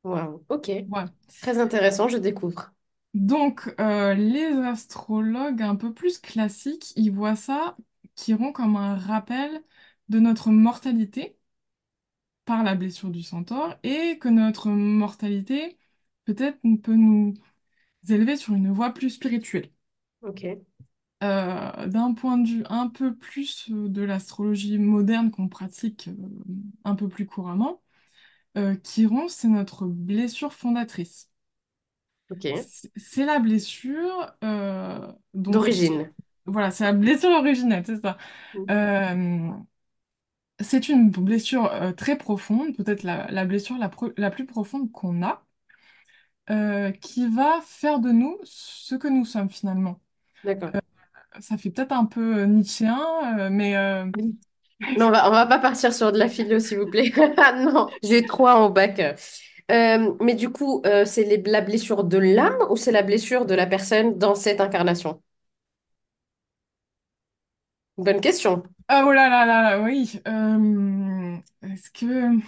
[0.02, 0.44] Wow.
[0.48, 0.68] Ok.
[0.86, 1.12] Voilà.
[1.40, 2.72] Très intéressant, je découvre.
[3.14, 7.76] Donc, euh, les astrologues un peu plus classiques, ils voient ça,
[8.16, 9.62] Chiron, comme un rappel
[10.08, 11.36] de notre mortalité
[12.44, 15.78] par la blessure du centaure et que notre mortalité
[16.24, 17.34] peut-être peut nous
[18.08, 19.70] élever sur une voie plus spirituelle.
[20.20, 20.44] Ok,
[21.24, 26.12] Euh, d'un point de vue un peu plus euh, de l'astrologie moderne qu'on pratique euh,
[26.84, 27.82] un peu plus couramment,
[28.84, 31.30] Chiron, c'est notre blessure fondatrice.
[32.30, 32.68] Ok.
[32.96, 35.12] C'est la blessure, euh,
[35.50, 36.12] D'origine.
[36.46, 38.16] voilà, c'est la blessure originelle, c'est ça.
[38.70, 39.50] Euh,
[40.60, 44.90] c'est une blessure euh, très profonde, peut-être la, la blessure la, pro- la plus profonde
[44.92, 45.44] qu'on a,
[47.00, 50.00] qui va faire de nous ce que nous sommes finalement.
[50.42, 50.74] D'accord.
[51.40, 53.74] Ça fait peut-être un peu nietzschéen, mais
[54.96, 57.12] Non, on va, on va pas partir sur de la philo, s'il vous plaît.
[57.38, 59.00] Ah Non, j'ai trois en bac.
[59.70, 63.44] Euh, mais du coup, euh, c'est les- la blessure de l'âme ou c'est la blessure
[63.46, 65.22] de la personne dans cette incarnation?
[67.96, 68.62] Bonne question.
[68.88, 70.20] Ah, oh là là là là, oui.
[70.26, 72.38] Euh, est-ce que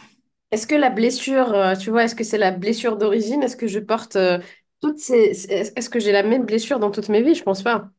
[0.52, 3.42] Est-ce que la blessure, euh, tu vois, est-ce que c'est la blessure d'origine?
[3.42, 4.38] Est-ce que je porte euh,
[4.80, 5.46] toutes ces...
[5.50, 7.34] Est-ce que j'ai la même blessure dans toutes mes vies?
[7.36, 7.90] Je pense pas.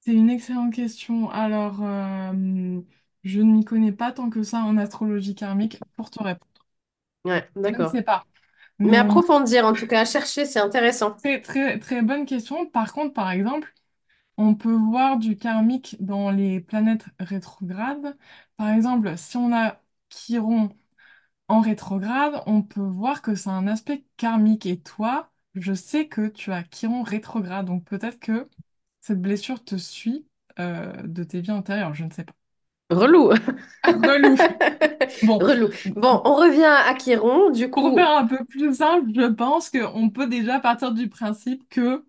[0.00, 1.30] c'est une excellente question.
[1.30, 2.80] Alors, euh,
[3.24, 6.49] je ne m'y connais pas tant que ça en astrologie karmique pour te répondre.
[7.24, 7.86] Ouais, Je ne d'accord.
[7.86, 8.26] sais pas.
[8.84, 11.12] Mais Mais approfondir, en tout cas, chercher, c'est intéressant.
[11.12, 12.66] très, très, très bonne question.
[12.70, 13.72] Par contre, par exemple,
[14.38, 18.16] on peut voir du karmique dans les planètes rétrogrades.
[18.56, 20.70] Par exemple, si on a Chiron
[21.48, 24.66] en rétrograde, on peut voir que c'est un aspect karmique.
[24.66, 28.48] Et toi, je sais que tu as Chiron rétrograde, donc peut-être que
[29.00, 30.28] cette blessure te suit
[30.60, 32.34] euh, de tes vies antérieures, je ne sais pas.
[32.90, 33.30] Relou.
[33.84, 34.36] Relou.
[35.22, 35.68] Bon, Relou.
[35.96, 37.50] Bon, on revient à Chiron.
[37.50, 41.08] Du pour faire coup, un peu plus simple, je pense qu'on peut déjà partir du
[41.08, 42.04] principe que,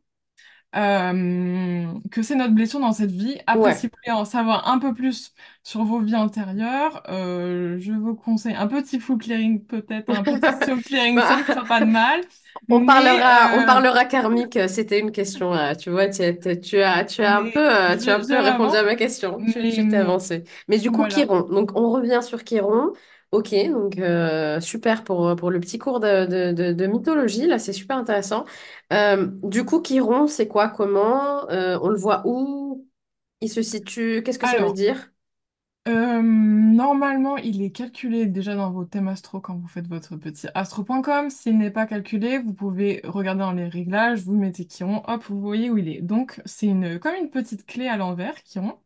[0.76, 1.81] euh,
[2.12, 3.40] que c'est notre blessure dans cette vie.
[3.48, 3.74] Après, ouais.
[3.74, 8.16] si vous voulez en savoir un peu plus sur vos vies antérieures, euh, je vous
[8.16, 11.86] conseille un petit full clearing, peut-être un petit soul clearing, ça ne fera pas de
[11.86, 12.22] mal.
[12.70, 14.56] On Mais, parlera, on euh, parlera karmique.
[14.58, 15.54] euh, C'était une question.
[15.80, 16.82] tu vois, tu, as, tu
[17.24, 19.38] as un peu, mais tu as un je- peu répondu à ma question.
[19.56, 20.44] Mais t'es hum, avancé.
[20.68, 21.08] Mais du coup, voilà.
[21.08, 21.42] Chiron.
[21.50, 22.94] Donc, on revient sur Chiron.
[23.32, 27.48] Ok, donc euh, super pour, pour le petit cours de, de, de, de mythologie.
[27.48, 28.44] Là, c'est super intéressant.
[28.92, 30.68] Euh, du coup, Chiron, c'est quoi?
[30.68, 31.50] Comment?
[31.50, 32.86] Euh, on le voit où?
[33.42, 34.24] Il se situe?
[34.26, 35.12] Qu'est-ce que ça veut Alors, dire?
[35.88, 40.48] Euh, normalement, il est calculé déjà dans vos thèmes astro quand vous faites votre petit
[40.54, 41.30] astro.com.
[41.32, 45.42] S'il n'est pas calculé, vous pouvez regarder dans les réglages, vous mettez Chiron, hop, vous
[45.42, 46.02] voyez où il est.
[46.02, 48.78] Donc, c'est une, comme une petite clé à l'envers, Chiron.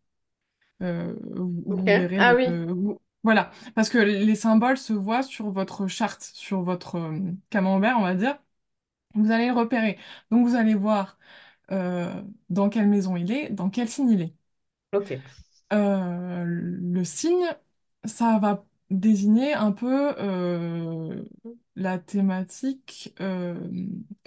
[0.84, 1.90] Euh, vous, Ok.
[1.92, 2.48] verrez Ah oui.
[2.48, 7.20] euh, vous- voilà, parce que les symboles se voient sur votre charte, sur votre euh,
[7.52, 8.40] camembert, on va dire.
[9.16, 10.00] Vous allez le repérer.
[10.32, 11.18] Donc, vous allez voir
[11.72, 14.36] euh, dans quelle maison il est, dans quel signe il est.
[14.92, 15.12] Ok.
[15.74, 17.46] Euh, le signe,
[18.06, 21.24] ça va désigner un peu euh,
[21.76, 23.56] la thématique, euh,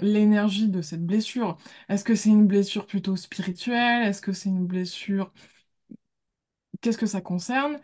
[0.01, 1.57] l'énergie de cette blessure.
[1.89, 4.07] Est-ce que c'est une blessure plutôt spirituelle?
[4.09, 5.33] Est-ce que c'est une blessure...
[6.81, 7.81] Qu'est-ce que ça concerne?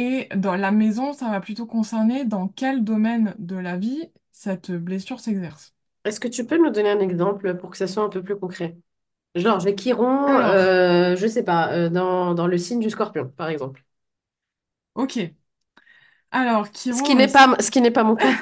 [0.00, 4.70] Et dans la maison, ça va plutôt concerner dans quel domaine de la vie cette
[4.70, 5.74] blessure s'exerce.
[6.04, 8.38] Est-ce que tu peux nous donner un exemple pour que ça soit un peu plus
[8.38, 8.76] concret?
[9.34, 13.28] Genre, j'ai Chiron, Alors, euh, je sais pas, euh, dans, dans le signe du Scorpion,
[13.36, 13.84] par exemple.
[14.94, 15.34] ok.
[16.30, 18.32] Alors, Ce qui n'est pas, ce qui n'est pas mon cas.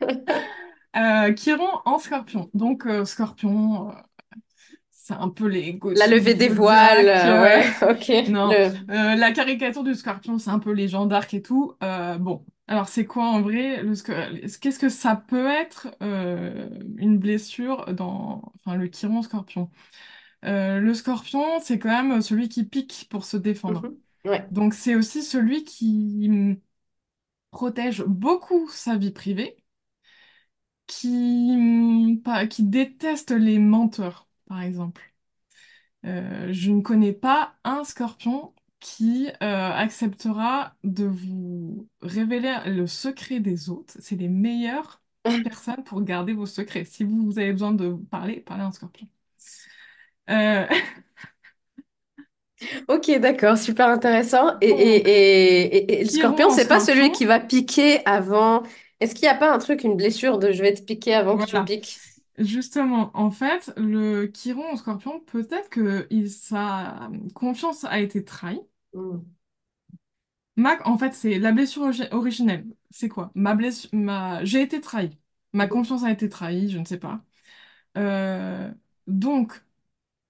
[0.96, 2.50] Euh, Chiron en scorpion.
[2.54, 3.92] Donc, euh, scorpion...
[5.08, 7.64] C'est un peu les La levée des voiles, euh, ouais.
[7.92, 8.12] ok.
[8.26, 8.72] Non, Le...
[8.90, 11.72] Euh, la caricature du scorpion, c'est un peu les Jeanne d'Arc et tout.
[11.82, 13.94] Euh, bon, alors c'est quoi en vrai le
[14.60, 16.68] Qu'est-ce que ça peut être euh,
[16.98, 19.70] une blessure dans enfin, le chiron scorpion?
[20.42, 23.88] Le scorpion, c'est quand même celui qui pique pour se défendre.
[23.88, 24.02] Mhm.
[24.24, 24.52] Ouais.
[24.52, 26.58] Donc c'est aussi celui qui hum,
[27.52, 29.56] protège beaucoup sa vie privée,
[30.86, 35.02] qui, pas- qui déteste les menteurs, par exemple.
[36.04, 43.40] Euh, je ne connais pas un scorpion qui euh, acceptera de vous révéler le secret
[43.40, 43.96] des autres.
[44.00, 45.02] C'est les meilleures
[45.42, 46.84] personnes pour garder vos secrets.
[46.84, 49.08] Si vous, vous avez besoin de parler, parlez à un scorpion.
[50.30, 50.66] Euh,
[52.88, 54.56] Ok, d'accord, super intéressant.
[54.60, 54.96] Et, et,
[56.00, 58.62] et, et- le Scorpion, c'est pas scorpion, celui qui va piquer avant.
[59.00, 61.38] Est-ce qu'il n'y a pas un truc, une blessure de je vais te piquer avant
[61.38, 62.02] que tu me piques?
[62.38, 68.60] Justement, en fait, le Chiron en scorpion, peut-être que il, sa confiance a été trahie.
[68.94, 69.18] Hmm.
[70.56, 72.66] Ma, en fait, c'est la blessure orgi- originelle.
[72.90, 73.30] C'est quoi?
[73.34, 74.44] Ma blessure, ma...
[74.44, 75.16] J'ai été trahi.
[75.52, 77.24] Ma confiance a été trahie, je ne sais pas.
[77.98, 78.72] Euh,
[79.08, 79.64] donc,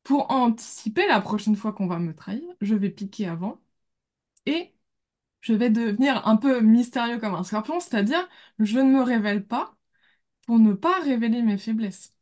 [0.05, 3.61] pour anticiper la prochaine fois qu'on va me trahir, je vais piquer avant
[4.47, 4.75] et
[5.42, 8.29] je vais devenir un peu mystérieux comme un scorpion, c'est-à-dire
[8.61, 9.78] je ne me révèle pas
[10.49, 12.15] pour ne pas révéler mes faiblesses.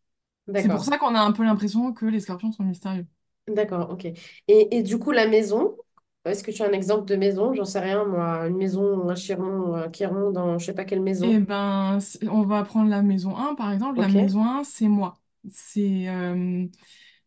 [0.57, 0.87] C'est pour D'accord.
[0.87, 3.07] ça qu'on a un peu l'impression que les scorpions sont mystérieux.
[3.49, 4.07] D'accord, ok.
[4.07, 5.77] Et, et du coup, la maison,
[6.25, 7.55] est-ce que tu as un exemple de maison?
[7.55, 8.47] J'en sais rien, moi.
[8.49, 11.41] Une maison, un chiron, un chiron dans je sais pas quelle Eh maison.
[11.41, 13.99] ben, c'est- on va prendre la maison un par exemple.
[13.99, 14.11] La Ok.
[14.11, 15.15] maison un c'est moi.
[15.51, 16.67] C'est euh,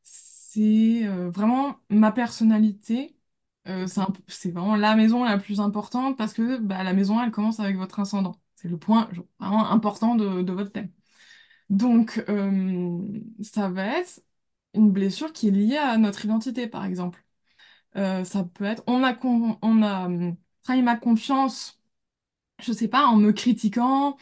[0.04, 3.16] c'est euh, vraiment ma personnalité.
[3.68, 6.94] Euh, c'est un peu- c'est vraiment la maison la plus importante parce que bah, la
[6.94, 8.34] maison 1, elle commence avec votre ascendant.
[8.60, 10.92] C'est le point vraiment important de, de votre thème.
[11.70, 13.02] Donc, euh,
[13.44, 14.22] ça va être
[14.74, 17.24] une blessure qui est liée à notre identité, par exemple.
[17.98, 19.18] Euh, ça peut être, on a,
[19.62, 21.82] on a hum, trahi ma confiance,
[22.62, 24.18] je sais pas, en me critiquant,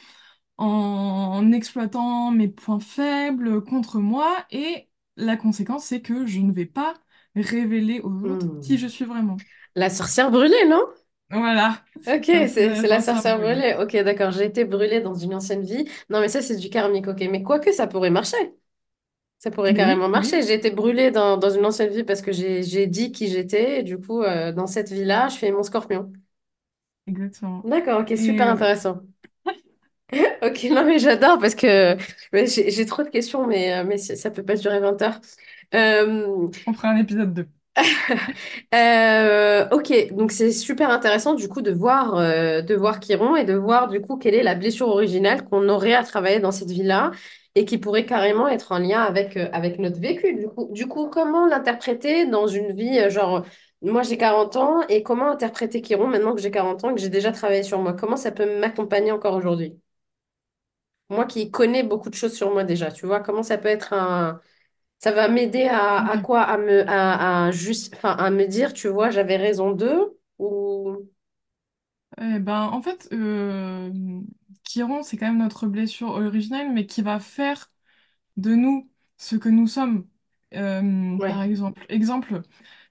[0.58, 6.66] en exploitant mes points faibles contre moi, et la conséquence, c'est que je ne vais
[6.66, 6.96] pas
[7.36, 8.80] révéler aux autres qui Hmm.
[8.80, 9.44] je suis vraiment.
[9.76, 10.82] La sorcière brûlée, non?
[11.30, 13.38] Voilà, Ok, c'est peu c'est la sorcière brûlée.
[13.40, 13.76] brûlée.
[13.82, 14.32] Ok, d'accord.
[14.32, 15.84] J'ai été brûlée dans une ancienne vie.
[16.10, 17.08] Non, mais ça, c'est du karmique.
[17.08, 18.38] Ok, mais quoique, ça pourrait marcher.
[19.40, 20.42] Ça pourrait Mais carrément oui, marcher.
[20.42, 23.28] oui, J'ai été brûlée dans, dans une ancienne vie parce que j'ai j'ai dit qui
[23.30, 23.82] j'étais.
[23.82, 26.12] Et du coup, euh, dans cette vie-là, je fais mon scorpion.
[27.08, 27.64] exactement.
[27.64, 29.02] D'accord, ok, super euh, intéressant.
[30.42, 31.98] Ok, non, mais j'adore parce que
[32.32, 35.02] mais j'ai j'ai trop de questions, mais, euh, mais ça ça peut pas durer 20
[35.02, 35.20] heures.
[35.74, 37.50] Euh, on fera un épisode 2.
[38.76, 43.46] Euh, ok, donc c'est super intéressant du coup de voir, euh, de voir Chiron et
[43.46, 46.70] de voir du coup quelle est la blessure originale qu'on aurait à travailler dans cette
[46.72, 47.12] vie-là
[47.56, 50.34] et qui pourrait carrément être en lien avec, euh, avec notre vécu.
[50.36, 53.46] Du coup, du coup, comment l'interpréter dans une vie, genre,
[53.82, 57.00] moi j'ai 40 ans et comment interpréter Chiron maintenant que j'ai 40 ans et que
[57.02, 57.94] j'ai déjà travaillé sur moi?
[57.94, 59.80] Comment ça peut m'accompagner encore aujourd'hui?
[61.10, 63.94] Moi qui connais beaucoup de choses sur moi déjà, tu vois, comment ça peut être
[63.94, 64.42] un
[65.00, 66.42] ça va m'aider à, quoi?
[66.44, 70.98] À me, à, à juste, enfin, à me dire, tu vois, j'avais raison d'eux ou...
[72.20, 73.92] Eh ben, en fait, euh,
[74.64, 77.72] Chiron, c'est quand même notre blessure originelle, mais qui va faire
[78.38, 80.08] de nous ce que nous sommes.
[80.56, 82.42] Euh, par exemple, exemple,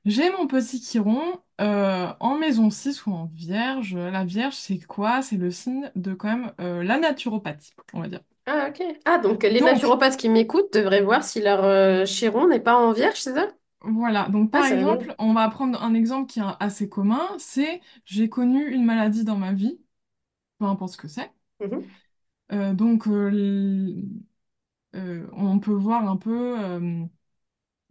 [0.07, 3.97] j'ai mon petit Chiron euh, en maison 6 ou en Vierge.
[3.97, 5.23] La Vierge, c'est quoi?
[5.23, 8.21] C'est le signe de quand même euh, la naturopathie, on va dire.
[8.47, 8.83] Ah, ok.
[9.05, 12.77] Ah, donc les Donc, naturopathes qui m'écoutent devraient voir si leur euh, chiron n'est pas
[12.77, 13.49] en vierge, c'est ça?
[13.83, 14.29] voilà.
[14.29, 17.81] Donc, Ah, par c'est exemple, on va prendre un exemple qui est assez commun, c'est
[18.05, 19.81] j'ai connu une maladie dans ma vie,
[20.59, 21.33] peu importe ce que c'est.
[21.61, 21.97] Mhm.
[22.53, 24.03] Euh, donc, euh,
[24.95, 26.59] euh, on peut voir un peu.
[26.65, 27.05] euh,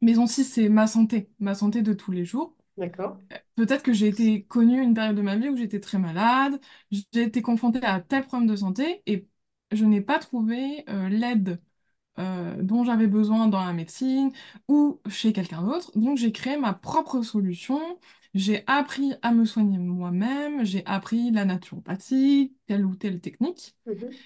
[0.02, 2.56] Maison 6, c'est ma santé, ma santé de tous les jours.
[2.78, 3.18] D'accord.
[3.56, 6.60] Peut-être que j'ai été connue une période de ma vie où j'étais très malade,
[6.92, 9.28] j'ai été confrontée à tel problème de santé et
[9.72, 11.62] je n'ai pas trouvé euh, l'aide
[12.20, 14.32] euh, dont j'avais besoin dans la médecine
[14.70, 15.92] ou chez quelqu'un d'autre.
[15.98, 18.00] Donc j'ai créé ma propre solution.
[18.36, 23.76] J'ai appris à me soigner moi-même, j'ai appris la naturopathie, telle ou telle technique.
[23.86, 24.26] Mhm.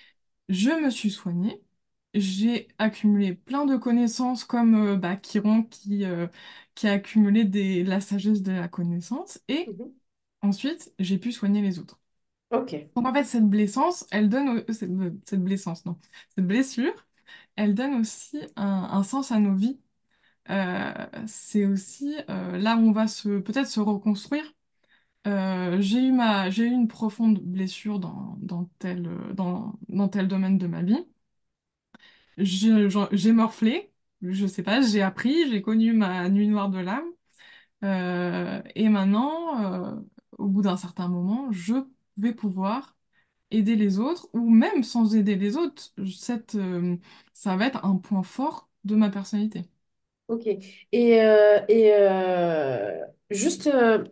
[0.50, 1.62] Je me suis soignée.
[2.16, 6.28] J'ai accumulé plein de connaissances comme euh, bah, Chiron qui, euh,
[6.76, 9.40] qui a accumulé des, la sagesse de la connaissance.
[9.48, 10.00] Et Mhm.
[10.42, 12.00] ensuite, j'ai pu soigner les autres.
[12.52, 12.76] Ok.
[12.96, 14.50] Donc en fait, cette blessance, elle donne...
[14.68, 14.90] au- Cette,
[15.26, 16.00] cette blessance, non.
[16.36, 16.94] Cette blessure,
[17.56, 19.80] elle donne aussi un, un sens à nos vies.
[20.50, 20.94] Euh,
[21.28, 24.46] c'est aussi euh, là où on va se peut-être se reconstruire.
[25.28, 30.10] Euh, j'ai eu ma, j'ai eu une profonde blessure dans, dans tel, euh, dans, dans
[30.10, 31.06] tel domaine de ma vie.
[32.38, 37.06] J'ai morflé, je sais pas, j'ai appris, j'ai connu ma nuit noire de l'âme.
[37.84, 40.02] Euh, et maintenant, euh,
[40.40, 41.76] au bout d'un certain moment, je
[42.20, 42.98] vais pouvoir
[43.52, 46.98] aider les autres, ou même sans aider les autres, cette, euh,
[47.34, 49.66] ça va être un point fort de ma personnalité.
[50.28, 50.46] Ok.
[50.92, 54.04] Et, euh, et euh, juste, euh,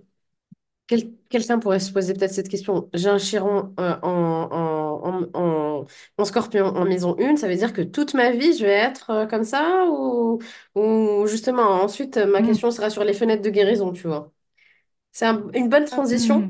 [0.87, 2.89] quel- quelqu'un pourrait se poser peut-être cette question.
[2.93, 5.39] J'ai un chiron euh, en, en, en,
[5.81, 5.85] en,
[6.17, 9.09] en scorpion en maison 1, ça veut dire que toute ma vie, je vais être
[9.11, 10.39] euh, comme ça ou,
[10.75, 12.43] ou justement, ensuite, ma Mm.
[12.43, 14.31] question sera sur les fenêtres de guérison, tu vois.
[15.11, 16.49] C'est un- une bonne transition?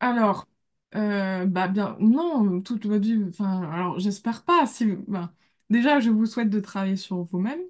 [0.00, 0.46] alors,
[0.96, 4.66] euh, bah bien, non, toute votre vie, enfin, alors j'espère pas.
[4.66, 5.32] Si, bah,
[5.70, 7.60] déjà, je vous souhaite de travailler sur vous-même.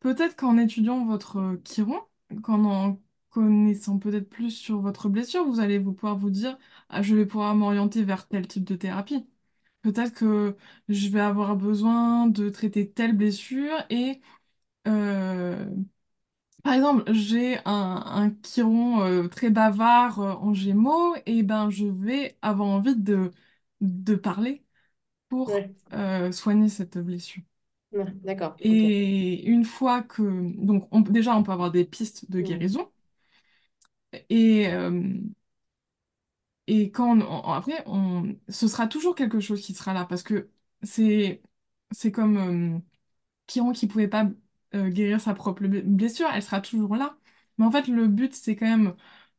[0.00, 2.00] Peut-être qu'en étudiant votre chiron,
[2.42, 6.58] qu'en en connaissant peut-être plus sur votre blessure, vous allez vous pouvoir vous dire,
[6.90, 9.26] ah, je vais pouvoir m'orienter vers tel type de thérapie.
[9.82, 10.56] Peut-être que
[10.88, 14.20] je vais avoir besoin de traiter telle blessure et,
[14.88, 15.66] euh,
[16.68, 21.86] par exemple, j'ai un, un chiron euh, très bavard euh, en Gémeaux, et ben je
[21.86, 23.30] vais avoir envie de,
[23.80, 24.62] de parler
[25.28, 27.42] pour Ouais, euh, soigner cette blessure.
[27.92, 28.84] ouais, d'accord, ok.
[28.84, 30.22] Et une fois que...
[30.64, 32.40] Donc on- déjà, on peut avoir des pistes de Hmm.
[32.40, 32.90] guérison.
[34.30, 34.90] Et, euh,
[36.66, 40.22] Et quand on- on- après, on, ce sera toujours quelque chose qui sera là parce
[40.22, 40.50] que
[40.82, 41.42] c'est
[41.92, 42.36] c'est comme
[42.76, 42.78] euh,
[43.46, 44.28] Kiron qui pouvait pas
[44.74, 47.18] euh, guérir sa propre ble- blessure, elle sera toujours là.
[47.58, 48.94] Mais en fait, le but, c'est quand même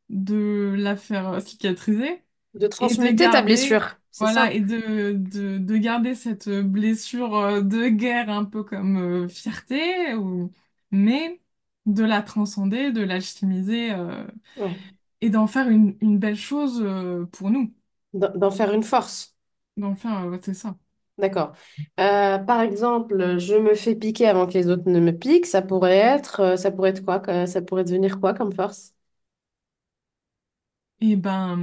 [0.08, 2.22] de la faire euh, cicatriser
[2.54, 4.54] De transmuter ta garder, blessure, c'est voilà, ça?
[4.54, 10.14] et de, de, de garder cette blessure euh, de guerre un peu comme euh, fierté,
[10.14, 10.52] ou,
[10.90, 11.40] mais
[11.86, 14.80] de la transcender, de l'alchimiser euh, Ouais.
[15.20, 17.74] et d'en faire une, une belle chose euh, pour nous.
[18.12, 19.36] D'en faire une force.
[19.76, 20.76] D'en faire, euh, c'est ça.
[21.20, 21.52] D'accord.
[22.00, 25.46] Euh, par exemple, je me fais piquer avant que les autres ne me piquent.
[25.46, 27.20] Ça pourrait être, euh, ça pourrait être quoi?
[27.20, 28.94] que- Ça pourrait devenir quoi comme force?
[31.00, 31.58] Et ben,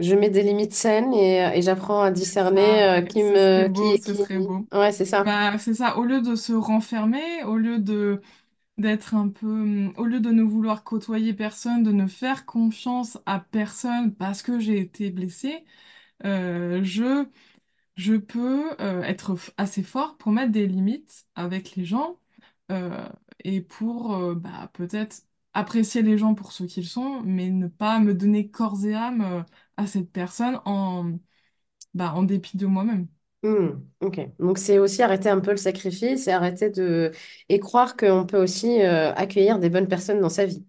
[0.00, 3.36] Je mets des limites saines et, et j'apprends à c'est ça, discerner euh, qui ce
[3.36, 4.14] serait me, beau, qui, ce qui.
[4.14, 4.66] serait beau.
[4.72, 5.26] Ouais, c'est ça.
[5.26, 8.20] Bah, c'est ça, au lieu de se renfermer, au lieu de
[8.78, 13.18] d'être un peu, hum, au lieu de ne vouloir côtoyer personne, de ne faire confiance
[13.26, 15.64] à personne parce que j'ai été blessée,
[16.24, 17.26] euh, je,
[17.98, 22.20] je peux euh, être assez fort pour mettre des limites avec les gens
[22.72, 23.08] euh,
[23.44, 25.22] et pour euh, bah, peut-être
[25.52, 29.44] apprécier les gens pour ce qu'ils sont, mais ne pas me donner corps et âme
[29.76, 31.18] à cette personne en,
[31.94, 33.08] bah, en dépit de moi-même.
[33.42, 34.20] Hmm, ok.
[34.40, 37.12] Donc c'est aussi arrêter un peu le sacrifice et arrêter de
[37.48, 40.66] et croire qu'on peut aussi accueillir des bonnes personnes dans sa vie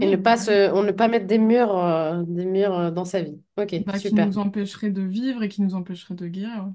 [0.00, 2.90] et ne pas bah se, on ne pas mettre des murs, euh, des murs euh,
[2.90, 3.40] dans sa vie.
[3.56, 4.14] Ok, Bah, qui super.
[4.14, 6.72] nous empêcherait de vivre et qui nous empêcherait de guérir.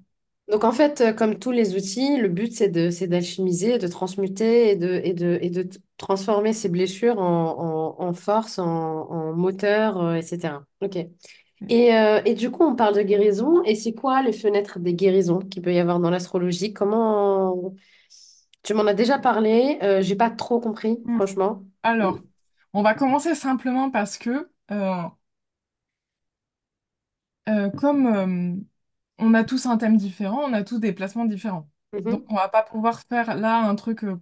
[0.49, 3.88] Donc en fait, euh, comme tous les outils, le but c'est de, c'est d'alchimiser, de
[3.88, 8.65] transmuter et de, et de, et de transformer ces blessures en, en, en force, en,
[8.65, 10.65] en moteur, euh, etc.
[10.82, 10.97] Ok.
[11.69, 13.63] Et, euh, et du coup, on parle de guérison.
[13.65, 16.74] Et c'est quoi les fenêtres des guérisons qu'il peut y avoir dans l'astrologie?
[16.74, 17.76] Comment...
[18.63, 21.17] Tu m'en as déjà parlé, euh, j'ai pas trop compris, Mm.
[21.17, 21.65] franchement.
[21.84, 22.19] Alors,
[22.74, 25.03] on va commencer simplement parce que, euh,
[27.49, 28.55] euh, comme euh,
[29.19, 31.69] on a tous un thème différent, on a tous des placements différents.
[32.09, 32.30] Donc, Mhm.
[32.30, 34.17] on va pas pouvoir faire là un truc euh,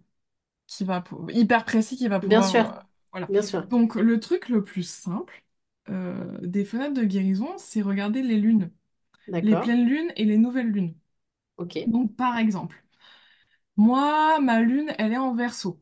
[0.67, 2.41] qui va pou- hyper précis qui va Bien pouvoir.
[2.41, 2.81] sûr, euh,
[3.11, 3.29] voilà.
[3.29, 3.69] bien sûr.
[3.69, 5.43] Donc, le truc le plus simple
[5.89, 8.71] euh, des fenêtres de guérison, c'est regarder les lunes,
[9.41, 9.57] les D'accord.
[9.57, 10.95] pleines lunes et les nouvelles lunes.
[11.57, 11.75] Ok.
[11.85, 12.83] Donc, par exemple,
[13.77, 15.81] moi, ma lune, elle est en Verseau.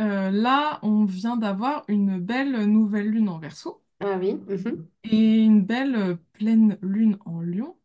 [0.00, 3.82] Euh, là, on vient d'avoir une belle nouvelle lune en Verseau.
[4.00, 4.34] Ah oui.
[4.34, 4.88] mhm.
[5.04, 7.76] et une belle euh, pleine lune en Lion,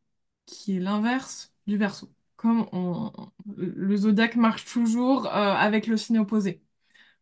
[0.46, 2.10] qui est l'inverse du Verseau.
[2.36, 3.12] Comme on-
[3.58, 6.62] le zodiaque marche toujours euh, avec le signe opposé.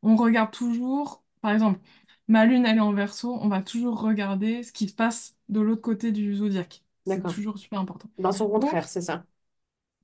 [0.03, 1.79] On regarde toujours, par exemple,
[2.27, 5.61] ma lune elle est en Verseau, on va toujours regarder ce qui se passe de
[5.61, 6.83] l'autre côté du zodiaque.
[7.05, 7.33] C'est D'accord.
[7.35, 8.09] toujours super important.
[8.17, 9.25] Dans son contraire, c'est ça.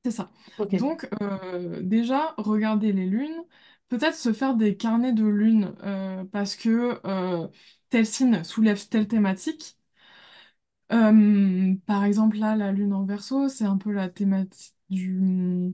[0.04, 0.32] c'est ça.
[0.58, 0.74] Ok.
[0.74, 3.44] Donc, euh, déjà, regarder les lunes,
[3.92, 7.48] peut-être se faire des carnets de lunes, euh, parce que euh,
[7.92, 9.78] tel signe soulève telle thématique.
[10.92, 15.74] Euh, par exemple, là, la lune en Verseau, c'est un peu la thématique du,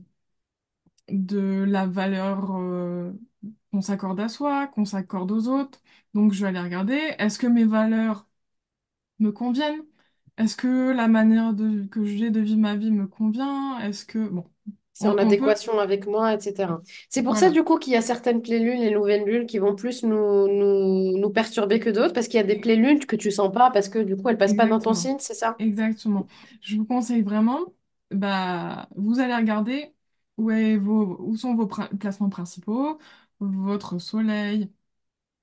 [1.08, 3.12] de la valeur euh,
[3.72, 5.80] qu'on s'accorde à soi, qu'on s'accorde aux autres.
[6.14, 8.28] Donc, je vais aller regarder, est-ce que mes valeurs
[9.18, 9.82] me conviennent?
[10.38, 13.78] Est-ce que la manière de, que j'ai de vivre ma vie me convient?
[13.80, 14.28] Est-ce que...
[14.28, 14.46] Bon,
[14.98, 16.82] C'est en adéquation avec moi, etc.
[17.08, 19.58] C'est pour ça, du coup, qu'il y a certaines pleines lunes et nouvelles lunes qui
[19.58, 23.06] vont plus nous, nous, nous perturber que d'autres, parce qu'il y a des pleines lunes
[23.06, 25.34] que tu sens pas, parce que du coup, elles passent pas dans ton signe, c'est
[25.34, 25.60] ça?
[25.60, 26.26] Exactement.
[26.60, 27.60] Je vous conseille vraiment,
[28.10, 29.92] bah, vous allez regarder
[30.36, 32.98] où, est vos, où sont vos placements principaux,
[33.40, 34.70] votre soleil,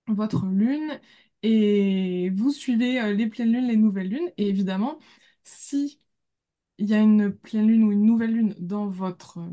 [0.07, 0.99] votre lune,
[1.43, 4.31] et vous suivez euh, les pleines lunes, les nouvelles lunes.
[4.37, 4.99] Et évidemment,
[5.43, 5.99] si
[6.77, 9.49] il y a une pleine lune ou une nouvelle lune dans votre, euh,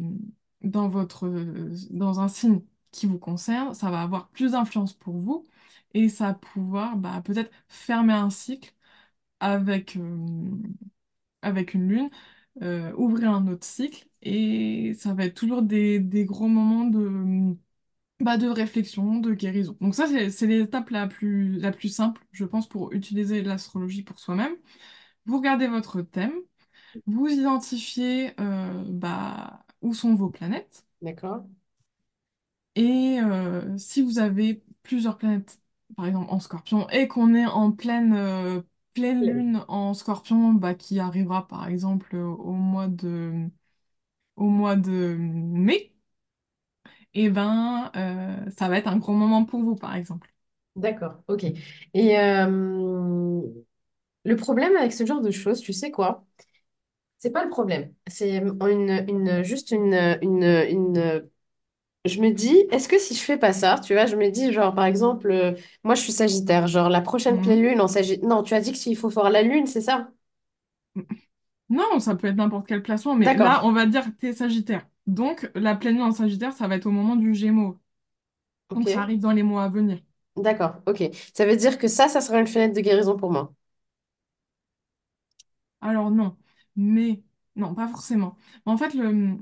[0.63, 2.63] dans votre, euh, dans un signe
[2.93, 5.47] qui vous concerne, ça va avoir plus d'influence pour vous
[5.95, 8.75] et ça va pouvoir bah, peut-être fermer un cycle
[9.41, 10.27] avec, euh,
[11.43, 12.11] avec une lune,
[12.97, 17.57] ouvrir un autre cycle, et ça va être toujours des, des gros moments de,
[18.21, 19.77] bah, de réflexion, de guérison.
[19.81, 24.03] Donc ça, c'est c'est l'étape la plus, la plus simple, je pense, pour utiliser l'astrologie
[24.03, 24.55] pour soi-même.
[25.27, 26.33] Vous regardez votre thème,
[27.07, 31.45] vous identifiez euh, bah, où sont vos planètes, D'accord.
[32.75, 35.61] et euh, si vous avez plusieurs planètes,
[35.97, 38.63] par exemple en Scorpion, et qu'on est en pleine, euh,
[38.95, 43.49] pleine lune en Scorpion, bah, qui arrivera par exemple au mois de,
[44.37, 45.95] au mois de mai,
[47.15, 50.33] et ben euh, ça va être un gros moment pour vous, par exemple.
[50.77, 51.45] D'accord, ok.
[51.95, 53.41] Et euh,
[54.25, 56.25] le problème avec ce genre de choses, tu sais quoi?
[57.23, 57.95] C'est pas le problème.
[58.09, 61.29] C'est une, une, juste une, une, une
[62.07, 64.53] je me dis, est-ce que si je fais pas ça, tu vois, je me dis,
[64.53, 65.55] genre, par exemple, euh,
[65.85, 67.63] moi, je suis Sagittaire, genre, la prochaine pleine Mhm.
[67.63, 68.29] lune en Sagittaire.
[68.29, 70.11] Non, tu as dit qu'il faut voir la lune, c'est ça?
[71.69, 74.33] Non, ça peut être n'importe quel placement, mais là, D'accord, on va dire que t'es
[74.33, 74.87] Sagittaire.
[75.07, 77.81] Donc, la pleine lune en Sagittaire, ça va être au moment du Gémeaux.
[78.75, 80.01] Donc, ça ok, arrive dans les mois à venir.
[80.37, 81.05] d'accord, ok.
[81.35, 83.53] Ça veut dire que ça, ça sera une fenêtre de guérison pour moi.
[85.81, 86.37] Alors, non.
[86.77, 87.23] Mais,
[87.57, 88.37] non, pas forcément.
[88.67, 89.37] En fait, le,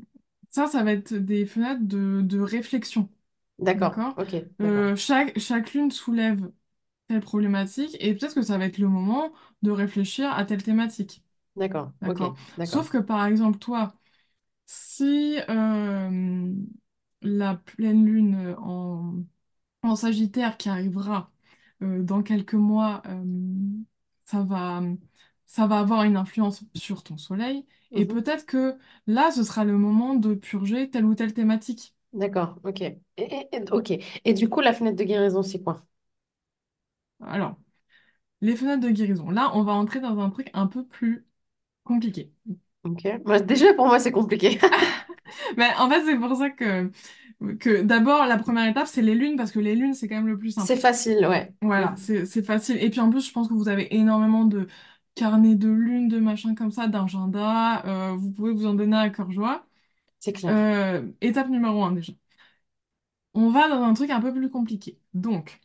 [0.50, 3.08] ça, ça va être des fenêtres de, de réflexion.
[3.60, 4.16] D'accord, D'accord?
[4.16, 6.50] ok, d'accord, Euh, chaque, chaque lune soulève
[7.08, 11.24] telle problématique et peut-être que ça va être le moment de réfléchir à telle thématique.
[11.56, 12.36] d'accord, ok, D'accord?
[12.56, 12.84] d'accord.
[12.84, 13.94] Sauf que, par exemple, toi,
[14.66, 16.52] si euh,
[17.22, 19.14] la pleine lune en
[19.82, 21.32] en Sagittaire qui arrivera
[21.82, 23.24] euh, dans quelques mois, euh,
[24.24, 24.82] ça va,
[25.50, 27.66] ça va avoir une influence sur ton soleil.
[27.96, 28.06] Et Mhm.
[28.06, 28.76] peut-être que
[29.08, 31.94] là, ce sera le moment de purger telle ou telle thématique.
[32.12, 32.80] D'accord, ok.
[32.82, 33.92] Et, et- et- ok.
[34.24, 35.82] Et du coup, la fenêtre de guérison, c'est quoi?
[37.24, 37.56] Alors,
[38.42, 39.30] les fenêtres de guérison.
[39.30, 41.26] Là, on va entrer dans un truc un peu plus
[41.84, 42.32] compliqué.
[42.84, 43.02] Ok.
[43.26, 44.58] Moi, déjà, pour moi, c'est compliqué.
[45.56, 46.90] Mais en fait, c'est pour ça que,
[47.58, 50.28] que d'abord, la première étape, c'est les lunes, parce que les lunes, c'est quand même
[50.28, 50.76] le plus C'est simple.
[50.76, 51.52] facile, ouais.
[51.62, 51.96] Voilà, Mhm.
[51.98, 52.78] c'est c'est facile.
[52.82, 54.68] Et puis en plus, je pense que vous avez énormément de
[55.14, 57.84] carnets de lune, de machins comme ça, d'agenda.
[57.86, 59.66] euh, vous pouvez vous en donner à cœur joie.
[60.20, 60.52] C'est clair.
[60.52, 62.12] Euh, étape numéro un déjà.
[63.34, 65.00] On va dans un truc un peu plus compliqué.
[65.14, 65.60] Donc,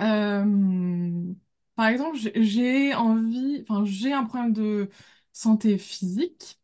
[0.00, 1.34] euh,
[1.76, 4.90] par exemple, j'ai j'ai envie, enfin, j'ai un problème de
[5.32, 6.60] santé physique.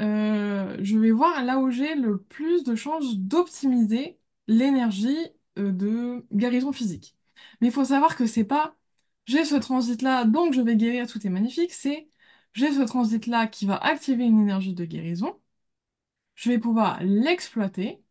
[0.00, 4.18] Euh, je vais voir là où j'ai le plus de chances d'optimiser
[4.48, 5.16] l'énergie
[5.58, 7.16] euh, de guérison physique.
[7.60, 8.76] Mais il faut savoir que c'est pas
[9.26, 11.72] j'ai ce transit-là, donc je vais guérir, tout est magnifique.
[11.72, 12.08] C'est
[12.54, 15.40] j'ai ce transit-là qui va activer une énergie de guérison.
[16.34, 18.02] Je vais pouvoir l'exploiter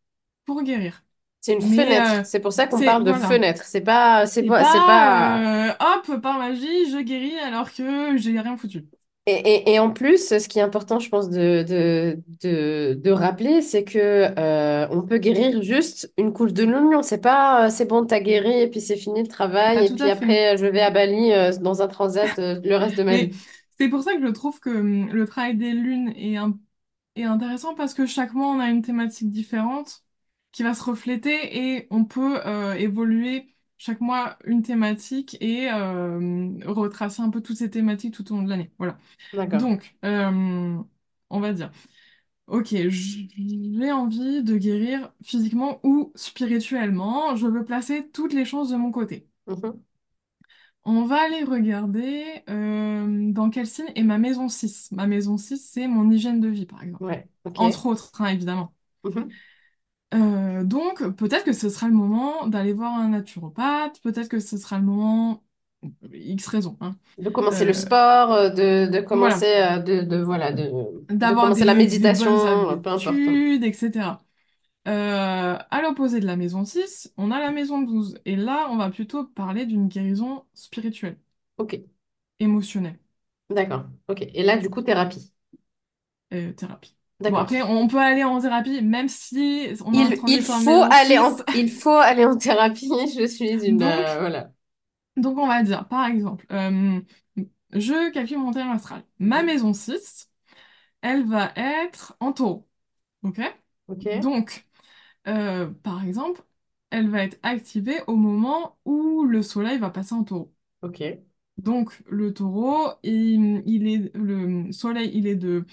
[0.46, 1.06] pour guérir.
[1.40, 2.22] C'est une Mais fenêtre.
[2.22, 3.14] euh, C'est pour ça qu'on parle de voilà.
[3.14, 3.64] fenêtre.
[3.66, 4.86] C'est pas, c'est C'est pas, c'est pas.
[4.86, 8.86] pas euh, hop, par magie, je guéris alors que j'ai rien foutu.
[9.28, 13.12] Et, et, et en plus, ce qui est important, je pense, de, de, de, de
[13.12, 13.98] rappeler, c'est que
[14.38, 17.02] euh, on peut guérir juste une couche de l'oignon.
[17.02, 19.90] C'est pas, euh, c'est bon, t'as guéri et puis c'est fini le travail Ah, et
[19.90, 20.26] tout puis à fait.
[20.30, 23.18] après je vais à Bali euh, dans un transat euh, le reste de ma Mais
[23.18, 23.36] vie.
[23.78, 26.60] c'est pour ça que je trouve que hum, le travail des lunes est, un-
[27.16, 30.04] est intéressant parce que chaque mois, on a une thématique différente
[30.52, 36.52] qui va se refléter et on peut euh, évoluer chaque mois une thématique et euh,
[36.66, 38.72] retracer un peu toutes ces thématiques tout au long de l'année.
[38.78, 38.98] Voilà.
[39.34, 39.70] D'accord.
[39.70, 40.78] Donc, euh,
[41.30, 41.72] on va dire,
[42.48, 47.36] ok, j'ai envie de guérir physiquement ou spirituellement.
[47.36, 49.28] Je veux placer toutes les chances de mon côté.
[49.48, 49.86] Mhm.
[50.84, 54.92] On va aller regarder euh, dans quel signe est ma maison 6.
[54.92, 57.04] Ma maison 6, c'est mon hygiène de vie, par exemple.
[57.04, 57.28] Ouais.
[57.56, 58.74] Entre autres, hein, évidemment.
[59.04, 59.40] Mhm.
[60.16, 64.58] Euh, donc, peut-être que ce sera le moment d'aller voir un naturopathe, peut-être que ce
[64.58, 65.44] sera le moment...
[66.14, 66.98] X raisons, hein.
[67.18, 71.34] De commencer le Euh, sport, euh, de, de commencer euh, de, de voilà de, de
[71.34, 72.40] D'avoir commencer la des, des méditation, bonnes
[72.82, 73.22] peu importe.
[73.22, 74.26] habitudes, etc.
[74.88, 78.20] Euh, à l'opposé de la maison 6, on a la maison 12.
[78.26, 81.20] Et là, on va plutôt parler d'une guérison spirituelle,
[81.58, 81.76] Ok.
[82.40, 83.00] émotionnelle.
[83.50, 83.86] D'accord.
[84.08, 84.22] Ok.
[84.22, 85.34] Et là, du coup, thérapie.
[86.34, 86.96] euh, thérapie.
[87.22, 91.18] Bon, après, on peut aller en thérapie, même si on a Il, il faut aller
[91.18, 91.44] en, 6.
[91.56, 92.90] il faut aller en thérapie.
[93.18, 94.52] Je suis une euh, Donc, voilà.
[95.18, 97.00] donc, on va dire, par exemple, euh,
[97.72, 99.04] je calcule mon thème astral.
[99.20, 100.30] Ma maison 6,
[101.02, 102.68] elle va être en taureau.
[103.24, 103.42] OK?
[103.88, 104.08] Ok.
[104.22, 104.68] Donc,
[105.28, 106.42] euh, par exemple,
[106.90, 110.54] elle va être activée au moment où le soleil va passer en taureau.
[110.82, 111.02] Ok.
[111.58, 115.66] Donc, le taureau, il, il est, le soleil, il est de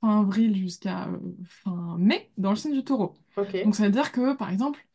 [0.00, 3.14] fin avril jusqu'à euh, fin mai dans le signe du taureau.
[3.62, 4.86] Donc ça veut dire que, par exemple,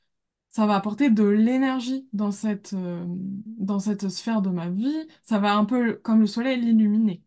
[0.50, 5.08] ça va apporter de l'énergie dans cette, euh, dans cette sphère de ma vie.
[5.24, 7.24] Ça va un peu, comme le soleil, l'illuminer.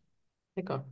[0.57, 0.85] D'accord.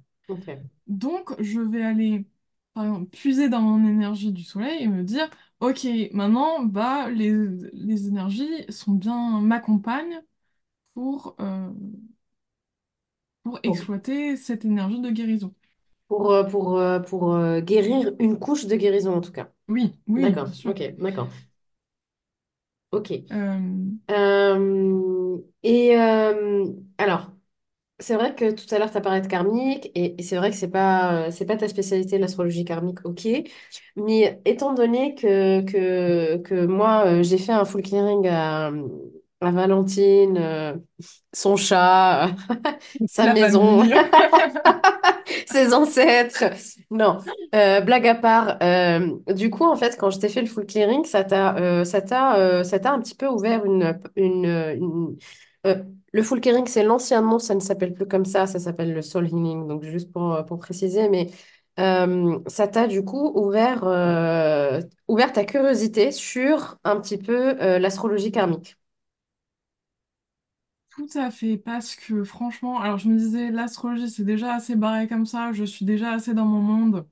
[0.86, 2.26] Donc je vais aller,
[2.74, 5.28] par exemple, puiser dans mon énergie du soleil et me dire,
[5.60, 7.32] OK, maintenant, bah, les,
[7.72, 10.22] les énergies sont bien, m'accompagnent
[10.94, 11.70] pour, euh,
[13.42, 15.54] pour Pour, exploiter cette énergie de guérison.
[16.08, 19.50] Pour, euh, pour, euh, pour euh, guérir une couche de guérison, en tout cas.
[19.68, 20.50] Oui, oui, D'accord.
[20.64, 20.82] Ok.
[20.98, 21.28] D'accord.
[22.90, 23.12] Ok.
[23.32, 26.66] Euh, Euh, et euh,
[26.98, 27.32] alors,
[28.00, 30.50] c'est vrai que tout à l'heure, tu as parlé de karmique, et, et c'est vrai
[30.50, 33.28] que c'est pas, c'est pas ta spécialité, l'astrologie karmique, ok.
[33.96, 38.26] Mais étant donné que, que, que moi, j'ai fait un full clearing
[39.42, 40.74] La Valentine, euh,
[41.32, 42.30] son chat,
[43.06, 43.82] sa La maison,
[45.46, 46.44] ses ancêtres.
[46.90, 47.18] Non,
[47.54, 48.58] euh, blague à part.
[48.62, 52.00] euh, du coup, en fait, quand je t'ai fait le full clearing, ça t'a, ça
[52.02, 55.16] t'a, ça t'a un petit peu ouvert une, une, une-
[56.12, 59.02] le full clearing, c'est l'ancien nom, ça ne s'appelle plus comme ça, ça s'appelle le
[59.02, 59.66] soul healing.
[59.68, 61.28] Donc, juste pour, pour préciser, mais
[61.78, 67.78] euh, ça t'a du coup ouvert, euh, ouvert ta curiosité sur un petit peu euh,
[67.78, 68.76] l'astrologie karmique.
[70.96, 75.06] Tout à fait, parce que franchement, alors je me disais, l'astrologie, c'est déjà assez barré
[75.08, 77.06] comme ça, je suis déjà assez dans mon monde.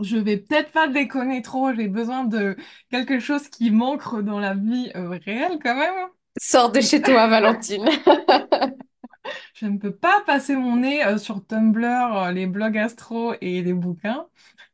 [0.00, 2.56] Je vais peut-être pas déconner trop, j'ai besoin de
[2.90, 6.08] quelque chose qui m'ancre dans la vie euh, réelle quand même.
[6.38, 7.88] Sors de chez toi, Valentine.
[9.54, 11.84] Je ne peux pas passer mon nez euh, sur Tumblr,
[12.16, 14.26] euh, les blogs astro et les bouquins.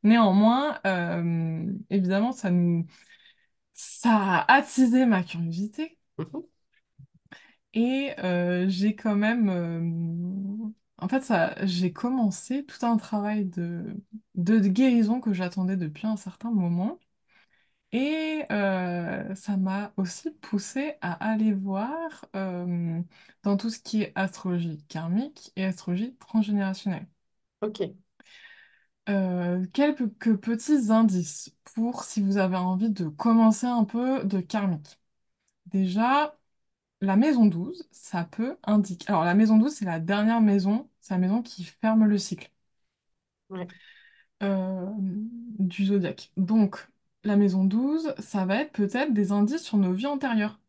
[0.03, 0.81] Néanmoins,
[1.91, 2.87] évidemment, ça nous,
[3.75, 5.99] ça a attisé ma curiosité.
[6.19, 6.43] Mhm.
[7.75, 9.49] Et euh, j'ai quand même...
[9.49, 13.97] euh, En fait, ça, j'ai commencé tout un travail de,
[14.35, 16.99] de guérison que j'attendais depuis un certain moment.
[17.93, 23.01] Et euh, ça m'a aussi poussé à aller voir euh,
[23.45, 27.07] dans tout ce qui est astrologie karmique et astrologie transgénérationnelle.
[27.61, 27.81] Ok,
[29.09, 35.01] Euh, quelques petits indices pour si vous avez envie de commencer un peu de karmique.
[35.67, 36.39] Déjà,
[37.03, 39.07] la maison 12, ça peut indiquer...
[39.11, 42.51] Alors, la maison 12, c'est la dernière maison, c'est la maison qui ferme le cycle
[43.51, 43.71] ouais,
[44.43, 46.33] euh, du zodiaque.
[46.37, 46.89] Donc,
[47.25, 50.61] la maison 12, ça va être peut-être des indices sur nos vies antérieures.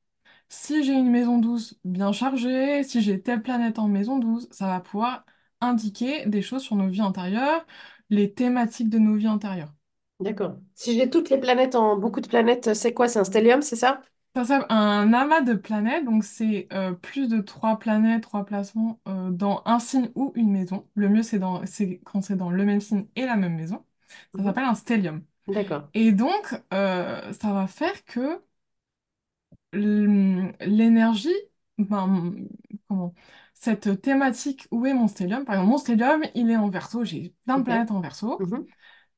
[0.49, 4.67] Si j'ai une maison 12 bien chargée, si j'ai telle planète en maison 12, ça
[4.67, 5.25] va pouvoir
[5.61, 7.65] indiquer des choses sur nos vies antérieures,
[8.09, 9.73] les thématiques de nos vies antérieures.
[10.19, 10.57] d'accord.
[10.75, 13.07] Si j'ai toutes les planètes en beaucoup de planètes, c'est quoi?
[13.07, 14.01] C'est un stellium, c'est ça?
[14.35, 19.29] Ça un amas de planètes, donc c'est euh, plus de trois planètes, trois placements euh,
[19.29, 20.89] dans un signe ou une maison.
[20.95, 23.85] Le mieux, c'est dans, c'est quand c'est dans le même signe et la même maison.
[24.35, 24.43] Ça Mhm.
[24.43, 25.23] s'appelle un stellium.
[25.47, 28.43] D'accord, Et donc, euh, ça va faire que
[29.73, 31.29] l- l'énergie,
[31.77, 32.47] ben,
[32.87, 33.13] comment,
[33.53, 35.45] cette thématique, où est mon stellium?
[35.45, 37.63] Par exemple, mon stellium, il est en Verseau, j'ai plein de ok.
[37.63, 38.45] planètes en Verseau.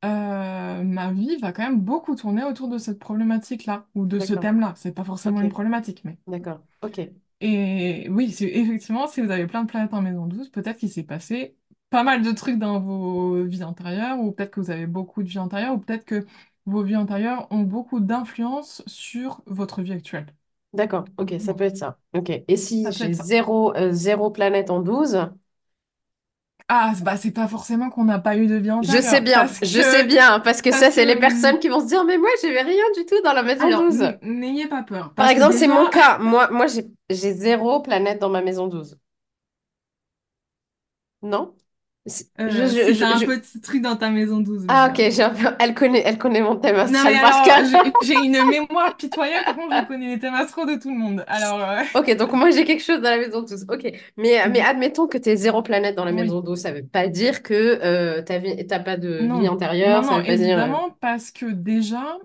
[0.06, 4.34] Euh, ma vie va quand même beaucoup tourner autour de cette problématique-là, ou de ce
[4.34, 4.74] D'accord, thème-là.
[4.78, 6.20] C'est pas forcément ok, une problématique, mais...
[6.28, 7.00] d'accord, ok,
[7.42, 10.90] Et oui, c'est- effectivement, si vous avez plein de planètes en maison 12, peut-être qu'il
[10.90, 11.58] s'est passé
[11.90, 15.28] pas mal de trucs dans vos vies antérieures, ou peut-être que vous avez beaucoup de
[15.30, 16.26] vies antérieures, ou peut-être que
[16.66, 20.28] vos vies antérieures ont beaucoup d'influence sur votre vie actuelle.
[20.74, 22.00] d'accord, ok, ça Bon, peut être ça.
[22.14, 22.32] Ok.
[22.48, 23.30] Et si ça peut j'ai être ça.
[23.30, 25.18] zéro, euh, zéro planète en 12,
[26.68, 29.46] Ah, c'est- bah, c'est pas forcément qu'on n'a pas eu de vie je sais bien,
[29.62, 32.30] je sais bien, parce que ça, c'est les personnes qui vont se dire, mais moi,
[32.42, 34.02] j'ai rien du tout dans la maison alors, 12.
[34.02, 36.18] n- n'ayez pas peur, Par exemple, c'est mon cas.
[36.18, 38.98] Moi, moi j'ai j'ai zéro planète dans ma maison 12.
[41.22, 41.56] Non?
[42.40, 45.30] Euh, je, je, un je- petit truc dans ta maison 12, Ah, ok, j'ai un
[45.34, 47.64] peu- elle connaît, elle connaît mon thème Non mais cœur.
[48.02, 51.24] j'ai une mémoire pitoyable, par contre je connais les thèmes astro de tout le monde.
[51.28, 53.66] Alors, euh, Ok, donc moi j'ai quelque chose dans la maison 12.
[53.70, 53.84] Ok,
[54.18, 56.60] mais, mais mhm, admettons que tu aies zéro planète dans la maison 12.
[56.60, 60.04] Ça veut pas dire que euh, vie, t'as pas de vie non, non, antérieure.
[60.04, 60.60] Ça non, veut pas dire.
[60.60, 62.18] euh, évidemment, parce que déjà,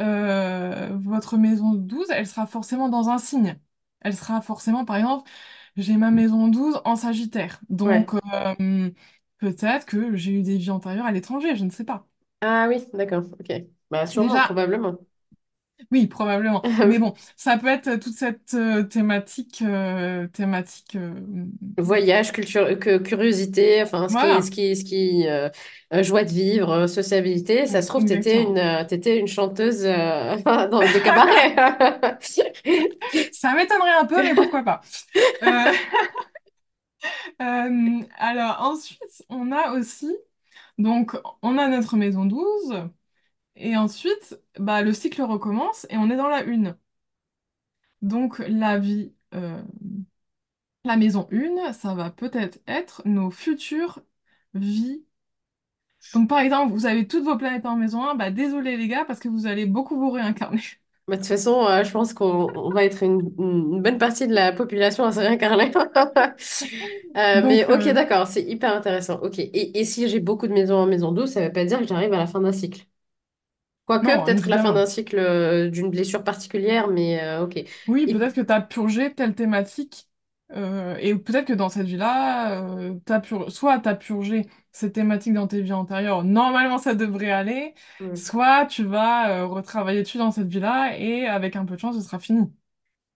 [0.00, 3.58] euh, votre maison 12, elle sera forcément dans un signe.
[4.02, 5.30] Elle sera forcément, par exemple,
[5.76, 8.12] j'ai ma maison 12 en Sagittaire, donc
[8.60, 8.90] euh,
[9.38, 12.06] peut-être que j'ai eu des vies antérieures à l'étranger, je ne sais pas.
[12.40, 13.24] Ah oui, d'accord.
[13.40, 13.52] Ok.
[13.90, 14.98] Bah sûrement, Déjà, probablement.
[15.92, 21.12] oui, probablement, mais bon, ça peut être toute cette euh, thématique, euh, thématique, euh,
[21.78, 24.50] Voyage, culture, que, curiosité, enfin ce qui, ce voilà.
[24.50, 25.50] qui, ce qui, euh,
[25.92, 27.66] euh, joie de vivre, euh, sociabilité.
[27.66, 28.58] Ça se trouve, t'étais une, Exactement.
[28.58, 30.36] euh, t'étais une chanteuse euh,
[30.70, 31.54] dans- de cabaret.
[33.32, 34.80] Ça m'étonnerait un peu, mais pourquoi pas.
[35.44, 35.72] Euh,
[37.42, 40.14] euh, alors ensuite, on a aussi,
[40.78, 42.74] donc on a notre maison 12
[43.56, 46.76] et ensuite, bah, le cycle recommence et on est dans la une.
[48.02, 49.62] Donc la vie, euh,
[50.84, 54.00] la maison 1, ça va peut-être être nos futures
[54.54, 55.04] vies.
[56.12, 59.04] Donc par exemple, vous avez toutes vos planètes en maison 1, bah désolé les gars,
[59.04, 60.60] parce que vous allez beaucoup vous réincarner.
[61.08, 64.26] Bah, De toute façon, euh, je pense qu'on on va être une, une bonne partie
[64.26, 65.70] de la population à se réincarner.
[67.16, 69.18] Euh, mais Donc ok, euh, d'accord, c'est hyper intéressant.
[69.22, 69.38] Ok.
[69.38, 71.78] Et, et si j'ai beaucoup de maisons en maison douce, ça ne veut pas dire
[71.80, 72.86] que j'arrive à la fin d'un cycle.
[73.86, 74.86] Quoique, non, peut-être la fin d'un évidemment.
[74.86, 77.56] cycle euh, d'une blessure particulière, mais euh, ok.
[77.86, 80.08] Oui, Et, peut-être que tu as purgé telle thématique,
[80.52, 84.92] euh, et peut-être que dans cette vie-là, euh, t'as pur- soit tu as purgé cette
[84.94, 90.02] thématique dans tes vies antérieures, normalement ça devrait aller, hmm, soit tu vas euh, retravailler
[90.02, 92.42] dessus dans cette vie-là, et avec un peu de chance, ce sera fini.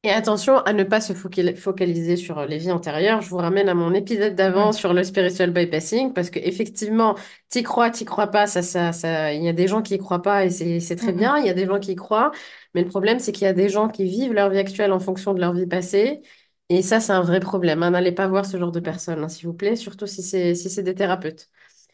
[0.02, 3.20] Et attention à ne pas se focal- focaliser sur les vies antérieures.
[3.20, 7.16] Je vous ramène à mon épisode d'avant sur le spiritual bypassing parce que effectivement,
[7.50, 9.98] t'y crois, t'y crois pas, ça, ça, ça, il y a des gens qui y
[9.98, 11.30] croient pas et c'est, très Mm, mm.
[11.32, 11.36] bien.
[11.36, 12.30] Il y a des gens qui y croient,
[12.72, 15.00] mais le problème c'est qu'il y a des gens qui vivent leur vie actuelle en
[15.00, 16.22] fonction de leur vie passée
[16.70, 17.82] et ça, c'est un vrai problème.
[17.82, 17.90] hein.
[17.92, 20.70] N'allez pas voir ce genre de personnes, hein, s'il vous plaît, surtout si c'est si
[20.70, 21.48] c'est des thérapeutes.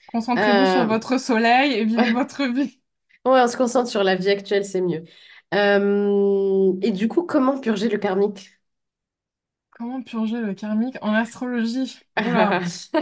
[0.06, 2.80] Concentrez-vous sur Euh, votre soleil et vivez votre vie.
[3.24, 5.04] Ouais, on se concentre sur la vie actuelle, c'est mieux.
[5.54, 8.55] Euh, et du coup, comment purger le karmique?
[9.76, 11.98] Comment purger le karmique en astrologie?
[12.18, 12.60] Oula,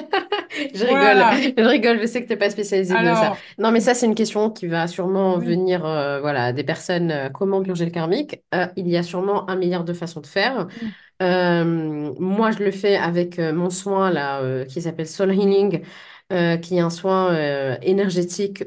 [0.75, 3.31] Je rigole, je rigole, je sais que t'es pas spécialisé de ça.
[3.31, 5.47] Alors, Non, mais ça, c'est une question qui va sûrement oui.
[5.47, 8.43] venir, euh, voilà, des personnes, euh, comment purger le karmique?
[8.55, 10.67] Euh, il y a sûrement un milliard de façons de faire.
[10.83, 10.89] Mm.
[11.23, 15.83] Euh, moi, je le fais avec euh, mon soin là, euh, qui s'appelle Soul Healing,
[16.33, 18.65] euh, qui est un soin euh, énergétique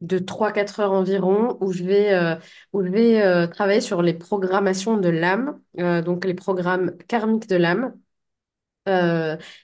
[0.00, 2.36] de trois quatre heures environ, où je vais, euh,
[2.72, 7.48] où je vais euh, travailler sur les programmations de l'âme, euh, donc les programmes karmiques
[7.48, 7.94] de l'âme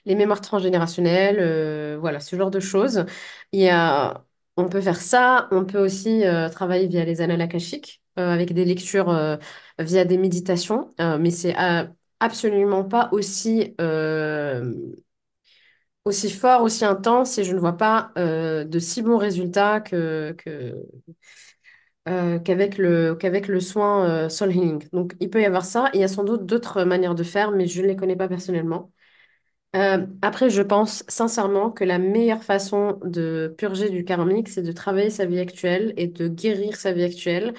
[0.05, 3.05] les mémoires transgénérationnelles, voilà, ce genre de choses.
[3.51, 4.25] Il y a,
[4.57, 9.37] on peut faire ça, on peut aussi travailler via les annales akashiques, avec des lectures
[9.79, 11.55] via des méditations, mais c'est
[12.19, 13.75] absolument pas aussi,
[16.05, 20.33] aussi fort, aussi intense, et je ne vois pas euh, de si bons résultats euh,
[22.39, 24.83] qu'avec le, soin euh, Soul Healing.
[24.91, 27.51] Donc, il peut y avoir ça, il y a sans doute d'autres manières de faire,
[27.51, 28.91] mais je ne les connais pas personnellement.
[30.21, 35.09] Après, je pense sincèrement que la meilleure façon de purger du karmique, c'est de travailler
[35.09, 37.53] sa vie actuelle et de guérir sa vie actuelle,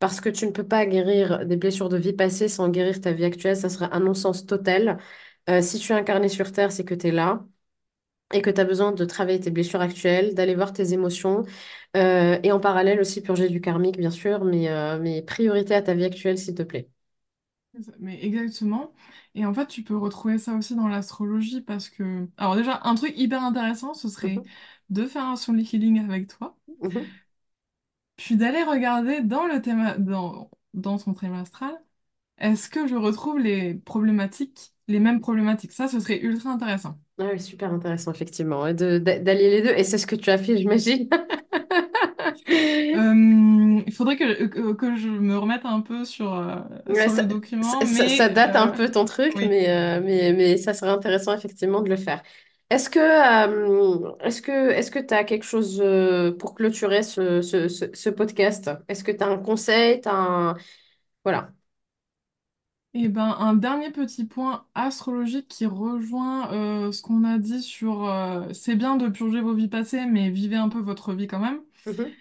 [0.00, 3.12] parce que tu ne peux pas guérir des blessures de vie passée sans guérir ta
[3.12, 4.98] vie actuelle, ça serait un non-sens total.
[5.62, 7.44] Si tu es incarné sur Terre, c'est que tu es là
[8.32, 11.44] et que tu as besoin de travailler tes blessures actuelles, d'aller voir tes émotions,
[11.96, 15.82] euh, et en parallèle aussi purger du karmique, bien sûr, mais, euh, mais priorité à
[15.82, 16.88] ta vie actuelle, s'il te plaît.
[17.98, 18.92] Mais exactement.
[19.34, 22.28] Et en fait, tu peux retrouver ça aussi dans l'astrologie parce que...
[22.36, 24.48] Alors déjà, un truc hyper intéressant, ce serait Mhm,
[24.90, 27.14] de faire un soul healing avec toi, mhm.
[28.16, 31.74] puis d'aller regarder dans le thème, dans, dans ton thème astral,
[32.38, 35.72] est-ce que je retrouve les problématiques, les mêmes problématiques?
[35.72, 36.98] Ça, ce serait ultra intéressant.
[37.18, 40.38] Ah oui, super intéressant, effectivement, et de, les deux, et c'est ce que tu as
[40.38, 41.08] fait, j'imagine.
[42.48, 46.56] Euh, il faudrait que, que, que je me remette un peu sur, euh,
[46.88, 49.46] Ouais, sur ça, le document, ça- ça- date un euh, peu ton truc, oui.
[49.48, 52.22] mais, euh, mais, mais ça serait intéressant effectivement de le faire.
[52.70, 57.42] Est-ce que euh, est-ce que est-ce que tu as quelque chose euh, pour clôturer ce,
[57.42, 58.70] ce, ce, ce podcast?
[58.88, 60.56] Est-ce que tu as un conseil, un...
[61.24, 61.50] Voilà.
[62.96, 68.08] Et ben, un dernier petit point astrologique qui rejoint euh, ce qu'on a dit sur
[68.08, 71.40] euh, c'est bien de purger vos vies passées, mais vivez un peu votre vie quand
[71.40, 71.60] même.
[71.86, 72.16] Mhm.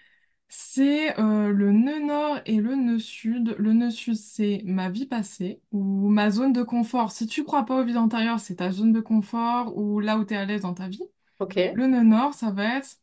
[0.49, 3.55] C'est euh, le nœud nord et le nœud sud.
[3.57, 7.11] Le nœud sud, c'est ma vie passée ou ma zone de confort.
[7.11, 10.26] Si tu crois pas aux vies antérieures, c'est ta zone de confort ou là où
[10.26, 11.03] tu es à l'aise dans ta vie.
[11.39, 11.57] Ok.
[11.74, 12.97] Le nœud nord, ça va être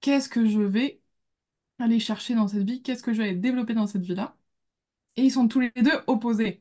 [0.00, 1.00] qu'est-ce que je vais
[1.78, 4.36] aller chercher dans cette vie, qu'est-ce que je vais aller développer dans cette vie-là.
[5.16, 6.60] Et ils sont tous les deux opposés.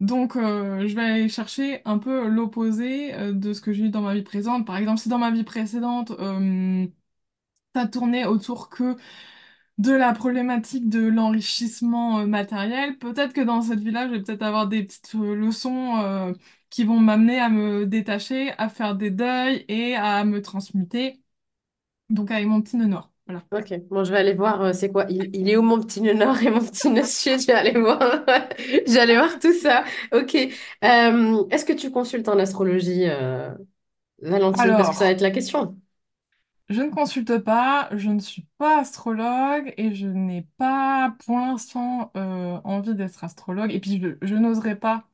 [0.00, 3.90] Donc, euh, je vais aller chercher un peu l'opposé euh, de ce que j'ai eu
[3.90, 4.66] dans ma vie présente.
[4.66, 6.86] Par exemple, si dans ma vie précédente, euh,
[7.74, 8.96] ça tournait autour que
[9.78, 14.68] de la problématique de l'enrichissement matériel, peut-être que dans cette vie-là, je vais peut-être avoir
[14.68, 16.34] des petites leçons
[16.70, 21.22] qui vont m'amener à me détacher, à faire des deuils et à me transmuter.
[22.10, 22.96] Donc, avec mon petit nœud.
[23.26, 23.42] Voilà.
[23.52, 23.72] Ok.
[23.90, 25.06] Bon, je vais aller voir, euh, c'est quoi?
[25.08, 27.40] Il, il est où mon petit nœud nord et mon petit nœud sud?
[27.40, 27.98] Je vais aller voir.
[28.86, 29.84] Je vais aller voir tout ça.
[30.12, 30.34] Ok.
[30.84, 33.54] Euh, est-ce que tu consultes en astrologie, euh,
[34.22, 34.76] Valentine?
[34.76, 35.78] Parce que ça va Alors, être la question.
[36.70, 42.10] Je ne consulte pas, je ne suis pas astrologue et je n'ai pas pour l'instant
[42.16, 43.70] euh, envie d'être astrologue.
[43.72, 45.04] Et puis je, je n'oserais pas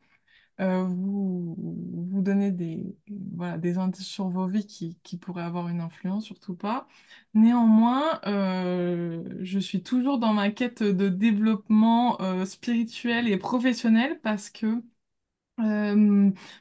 [0.60, 2.96] euh, vous, vous donner des,
[3.34, 6.86] voilà, des indices sur vos vies qui, qui pourraient avoir une influence, surtout pas.
[7.34, 14.50] Néanmoins, euh, je suis toujours dans ma quête de développement euh, spirituel et professionnel parce
[14.50, 14.82] que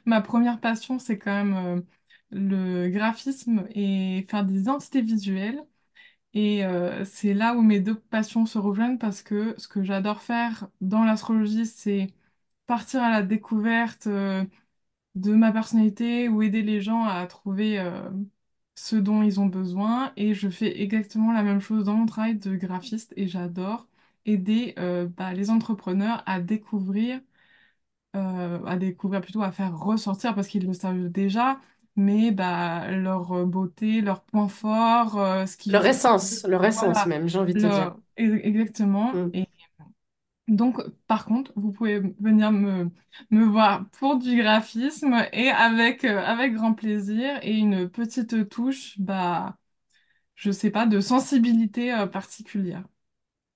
[0.06, 1.84] ma première passion, c'est quand même
[2.30, 5.60] le graphisme et faire des identités visuelles.
[6.34, 6.62] Et
[7.04, 11.04] c'est là où mes deux passions se rejoignent parce que ce que j'adore faire dans
[11.04, 12.14] l'astrologie, c'est
[12.70, 14.44] partir à la découverte euh,
[15.16, 18.10] de ma personnalité ou aider les gens à trouver euh,
[18.76, 20.12] ce dont ils ont besoin.
[20.16, 23.88] Et je fais exactement la même chose dans mon travail de graphiste et j'adore
[24.26, 27.20] aider euh, bah, les entrepreneurs à découvrir
[28.66, 31.60] à découvrir plutôt à faire ressortir parce qu'ils le savent déjà,
[31.96, 37.06] mais bah, leur beauté, leurs points forts, euh, ce qui Leur essence, leur essence voilà,
[37.06, 37.88] même, j'ai envie de te dire.
[37.88, 39.14] leur- e- exactement.
[39.14, 39.30] Mm.
[39.32, 39.46] Et
[40.50, 42.90] Donc, par contre, vous pouvez venir me,
[43.30, 48.98] me voir pour du graphisme et avec, euh, avec grand plaisir et une petite touche,
[49.00, 49.56] bah,
[50.36, 52.84] je sais pas, de sensibilité euh, particulière.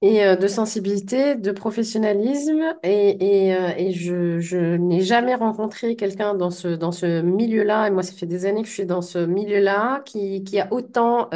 [0.02, 2.62] Et euh, de sensibilité, de professionnalisme.
[2.84, 7.90] Et, et, et je, je n'ai jamais rencontré quelqu'un dans ce, dans ce milieu-là, et
[7.90, 11.30] moi ça fait des années que je suis dans ce milieu-là, qui, qui a autant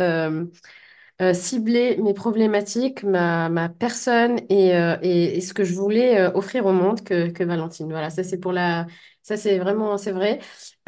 [1.20, 6.18] euh, cibler mes problématiques, ma, ma personne et, euh, et, et ce que je voulais
[6.20, 7.88] euh, offrir au monde que, que Valentine.
[7.90, 8.86] Voilà, ça c'est pour la...
[9.22, 10.38] Ça c'est vraiment, c'est vrai.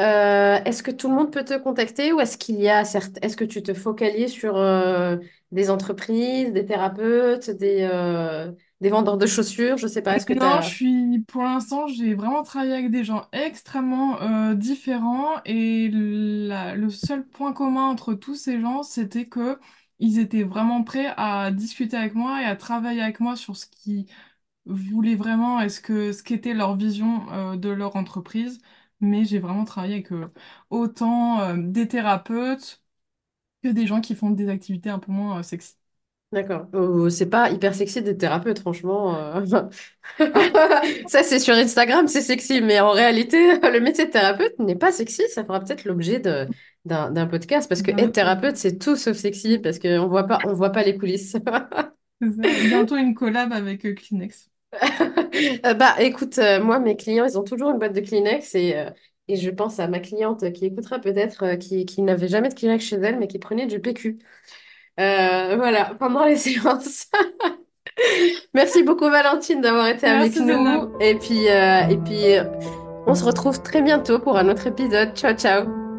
[0.01, 3.19] Euh, est-ce que tout le monde peut te contacter ou est-ce qu'il y a certes,
[3.23, 5.17] est-ce que tu te focalises sur euh,
[5.53, 8.51] des entreprises, des thérapeutes, des, euh,
[8.81, 9.77] des vendeurs de chaussures?
[9.77, 13.03] Je sais pas, est-ce que Non, je suis, pour l'instant, j'ai vraiment travaillé avec des
[13.05, 19.27] gens extrêmement euh, différents et la- le seul point commun entre tous ces gens, c'était
[19.27, 19.59] que
[20.01, 23.67] ils étaient vraiment prêts à discuter avec moi et à travailler avec moi sur ce
[23.67, 24.07] qu'ils
[24.67, 28.61] voulaient vraiment et ce que, ce qu'était leur vision euh, de leur entreprise.
[29.01, 30.33] Mais j'ai vraiment travaillé avec euh,
[30.71, 32.83] autant euh, des thérapeutes
[33.63, 35.77] que des gens qui font des activités un peu moins euh, sexy.
[36.33, 36.69] D'accord.
[36.73, 39.17] Oh, c'est pas hyper sexy d'être thérapeute, franchement.
[39.17, 39.45] euh.
[41.09, 44.93] Ça, c'est sur Instagram, c'est sexy, mais en réalité, le métier de thérapeute n'est pas
[44.93, 45.23] sexy.
[45.29, 46.49] Ça fera peut-être l'objet de,
[46.85, 50.39] d'un, d'un podcast parce que être thérapeute, c'est tout sauf sexy parce qu'on voit pas,
[50.47, 51.37] on voit pas les coulisses.
[52.21, 54.51] Bientôt une collab avec euh, Kleenex.
[55.65, 58.77] Euh, Bah, écoute, euh, moi, mes clients, ils ont toujours une boîte de Kleenex et,
[58.77, 58.91] euh,
[59.29, 62.85] et je pense à ma cliente qui écoutera peut-être, qui, qui n'avait jamais de Kleenex
[62.85, 64.19] chez elle, mais qui prenait du PQ.
[64.99, 67.07] Voilà, pendant les séances.
[68.55, 70.93] Merci beaucoup Valentine d'avoir été avec nous.
[71.01, 72.25] Et puis, et puis
[73.07, 75.15] on se retrouve très bientôt pour un autre épisode.
[75.17, 75.90] Ciao, ciao.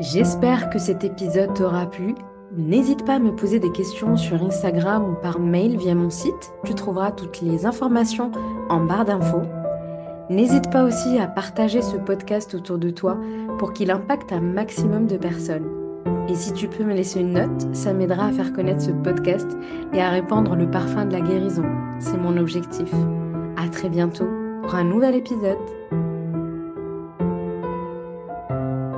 [0.00, 2.14] J'espère que cet épisode t'aura plu.
[2.56, 6.52] N'hésite pas à me poser des questions sur Instagram ou par mail via mon site.
[6.64, 8.30] Tu trouveras toutes les informations
[8.68, 9.42] en barre d'infos.
[10.30, 13.18] N'hésite pas aussi à partager ce podcast autour de toi
[13.58, 15.66] pour qu'il impacte un maximum de personnes.
[16.28, 19.48] Et si tu peux me laisser une note, ça m'aidera à faire connaître ce podcast
[19.92, 21.64] et à répandre le parfum de la guérison.
[21.98, 22.92] C'est mon objectif.
[23.56, 24.28] À très bientôt
[24.62, 25.58] pour un nouvel épisode.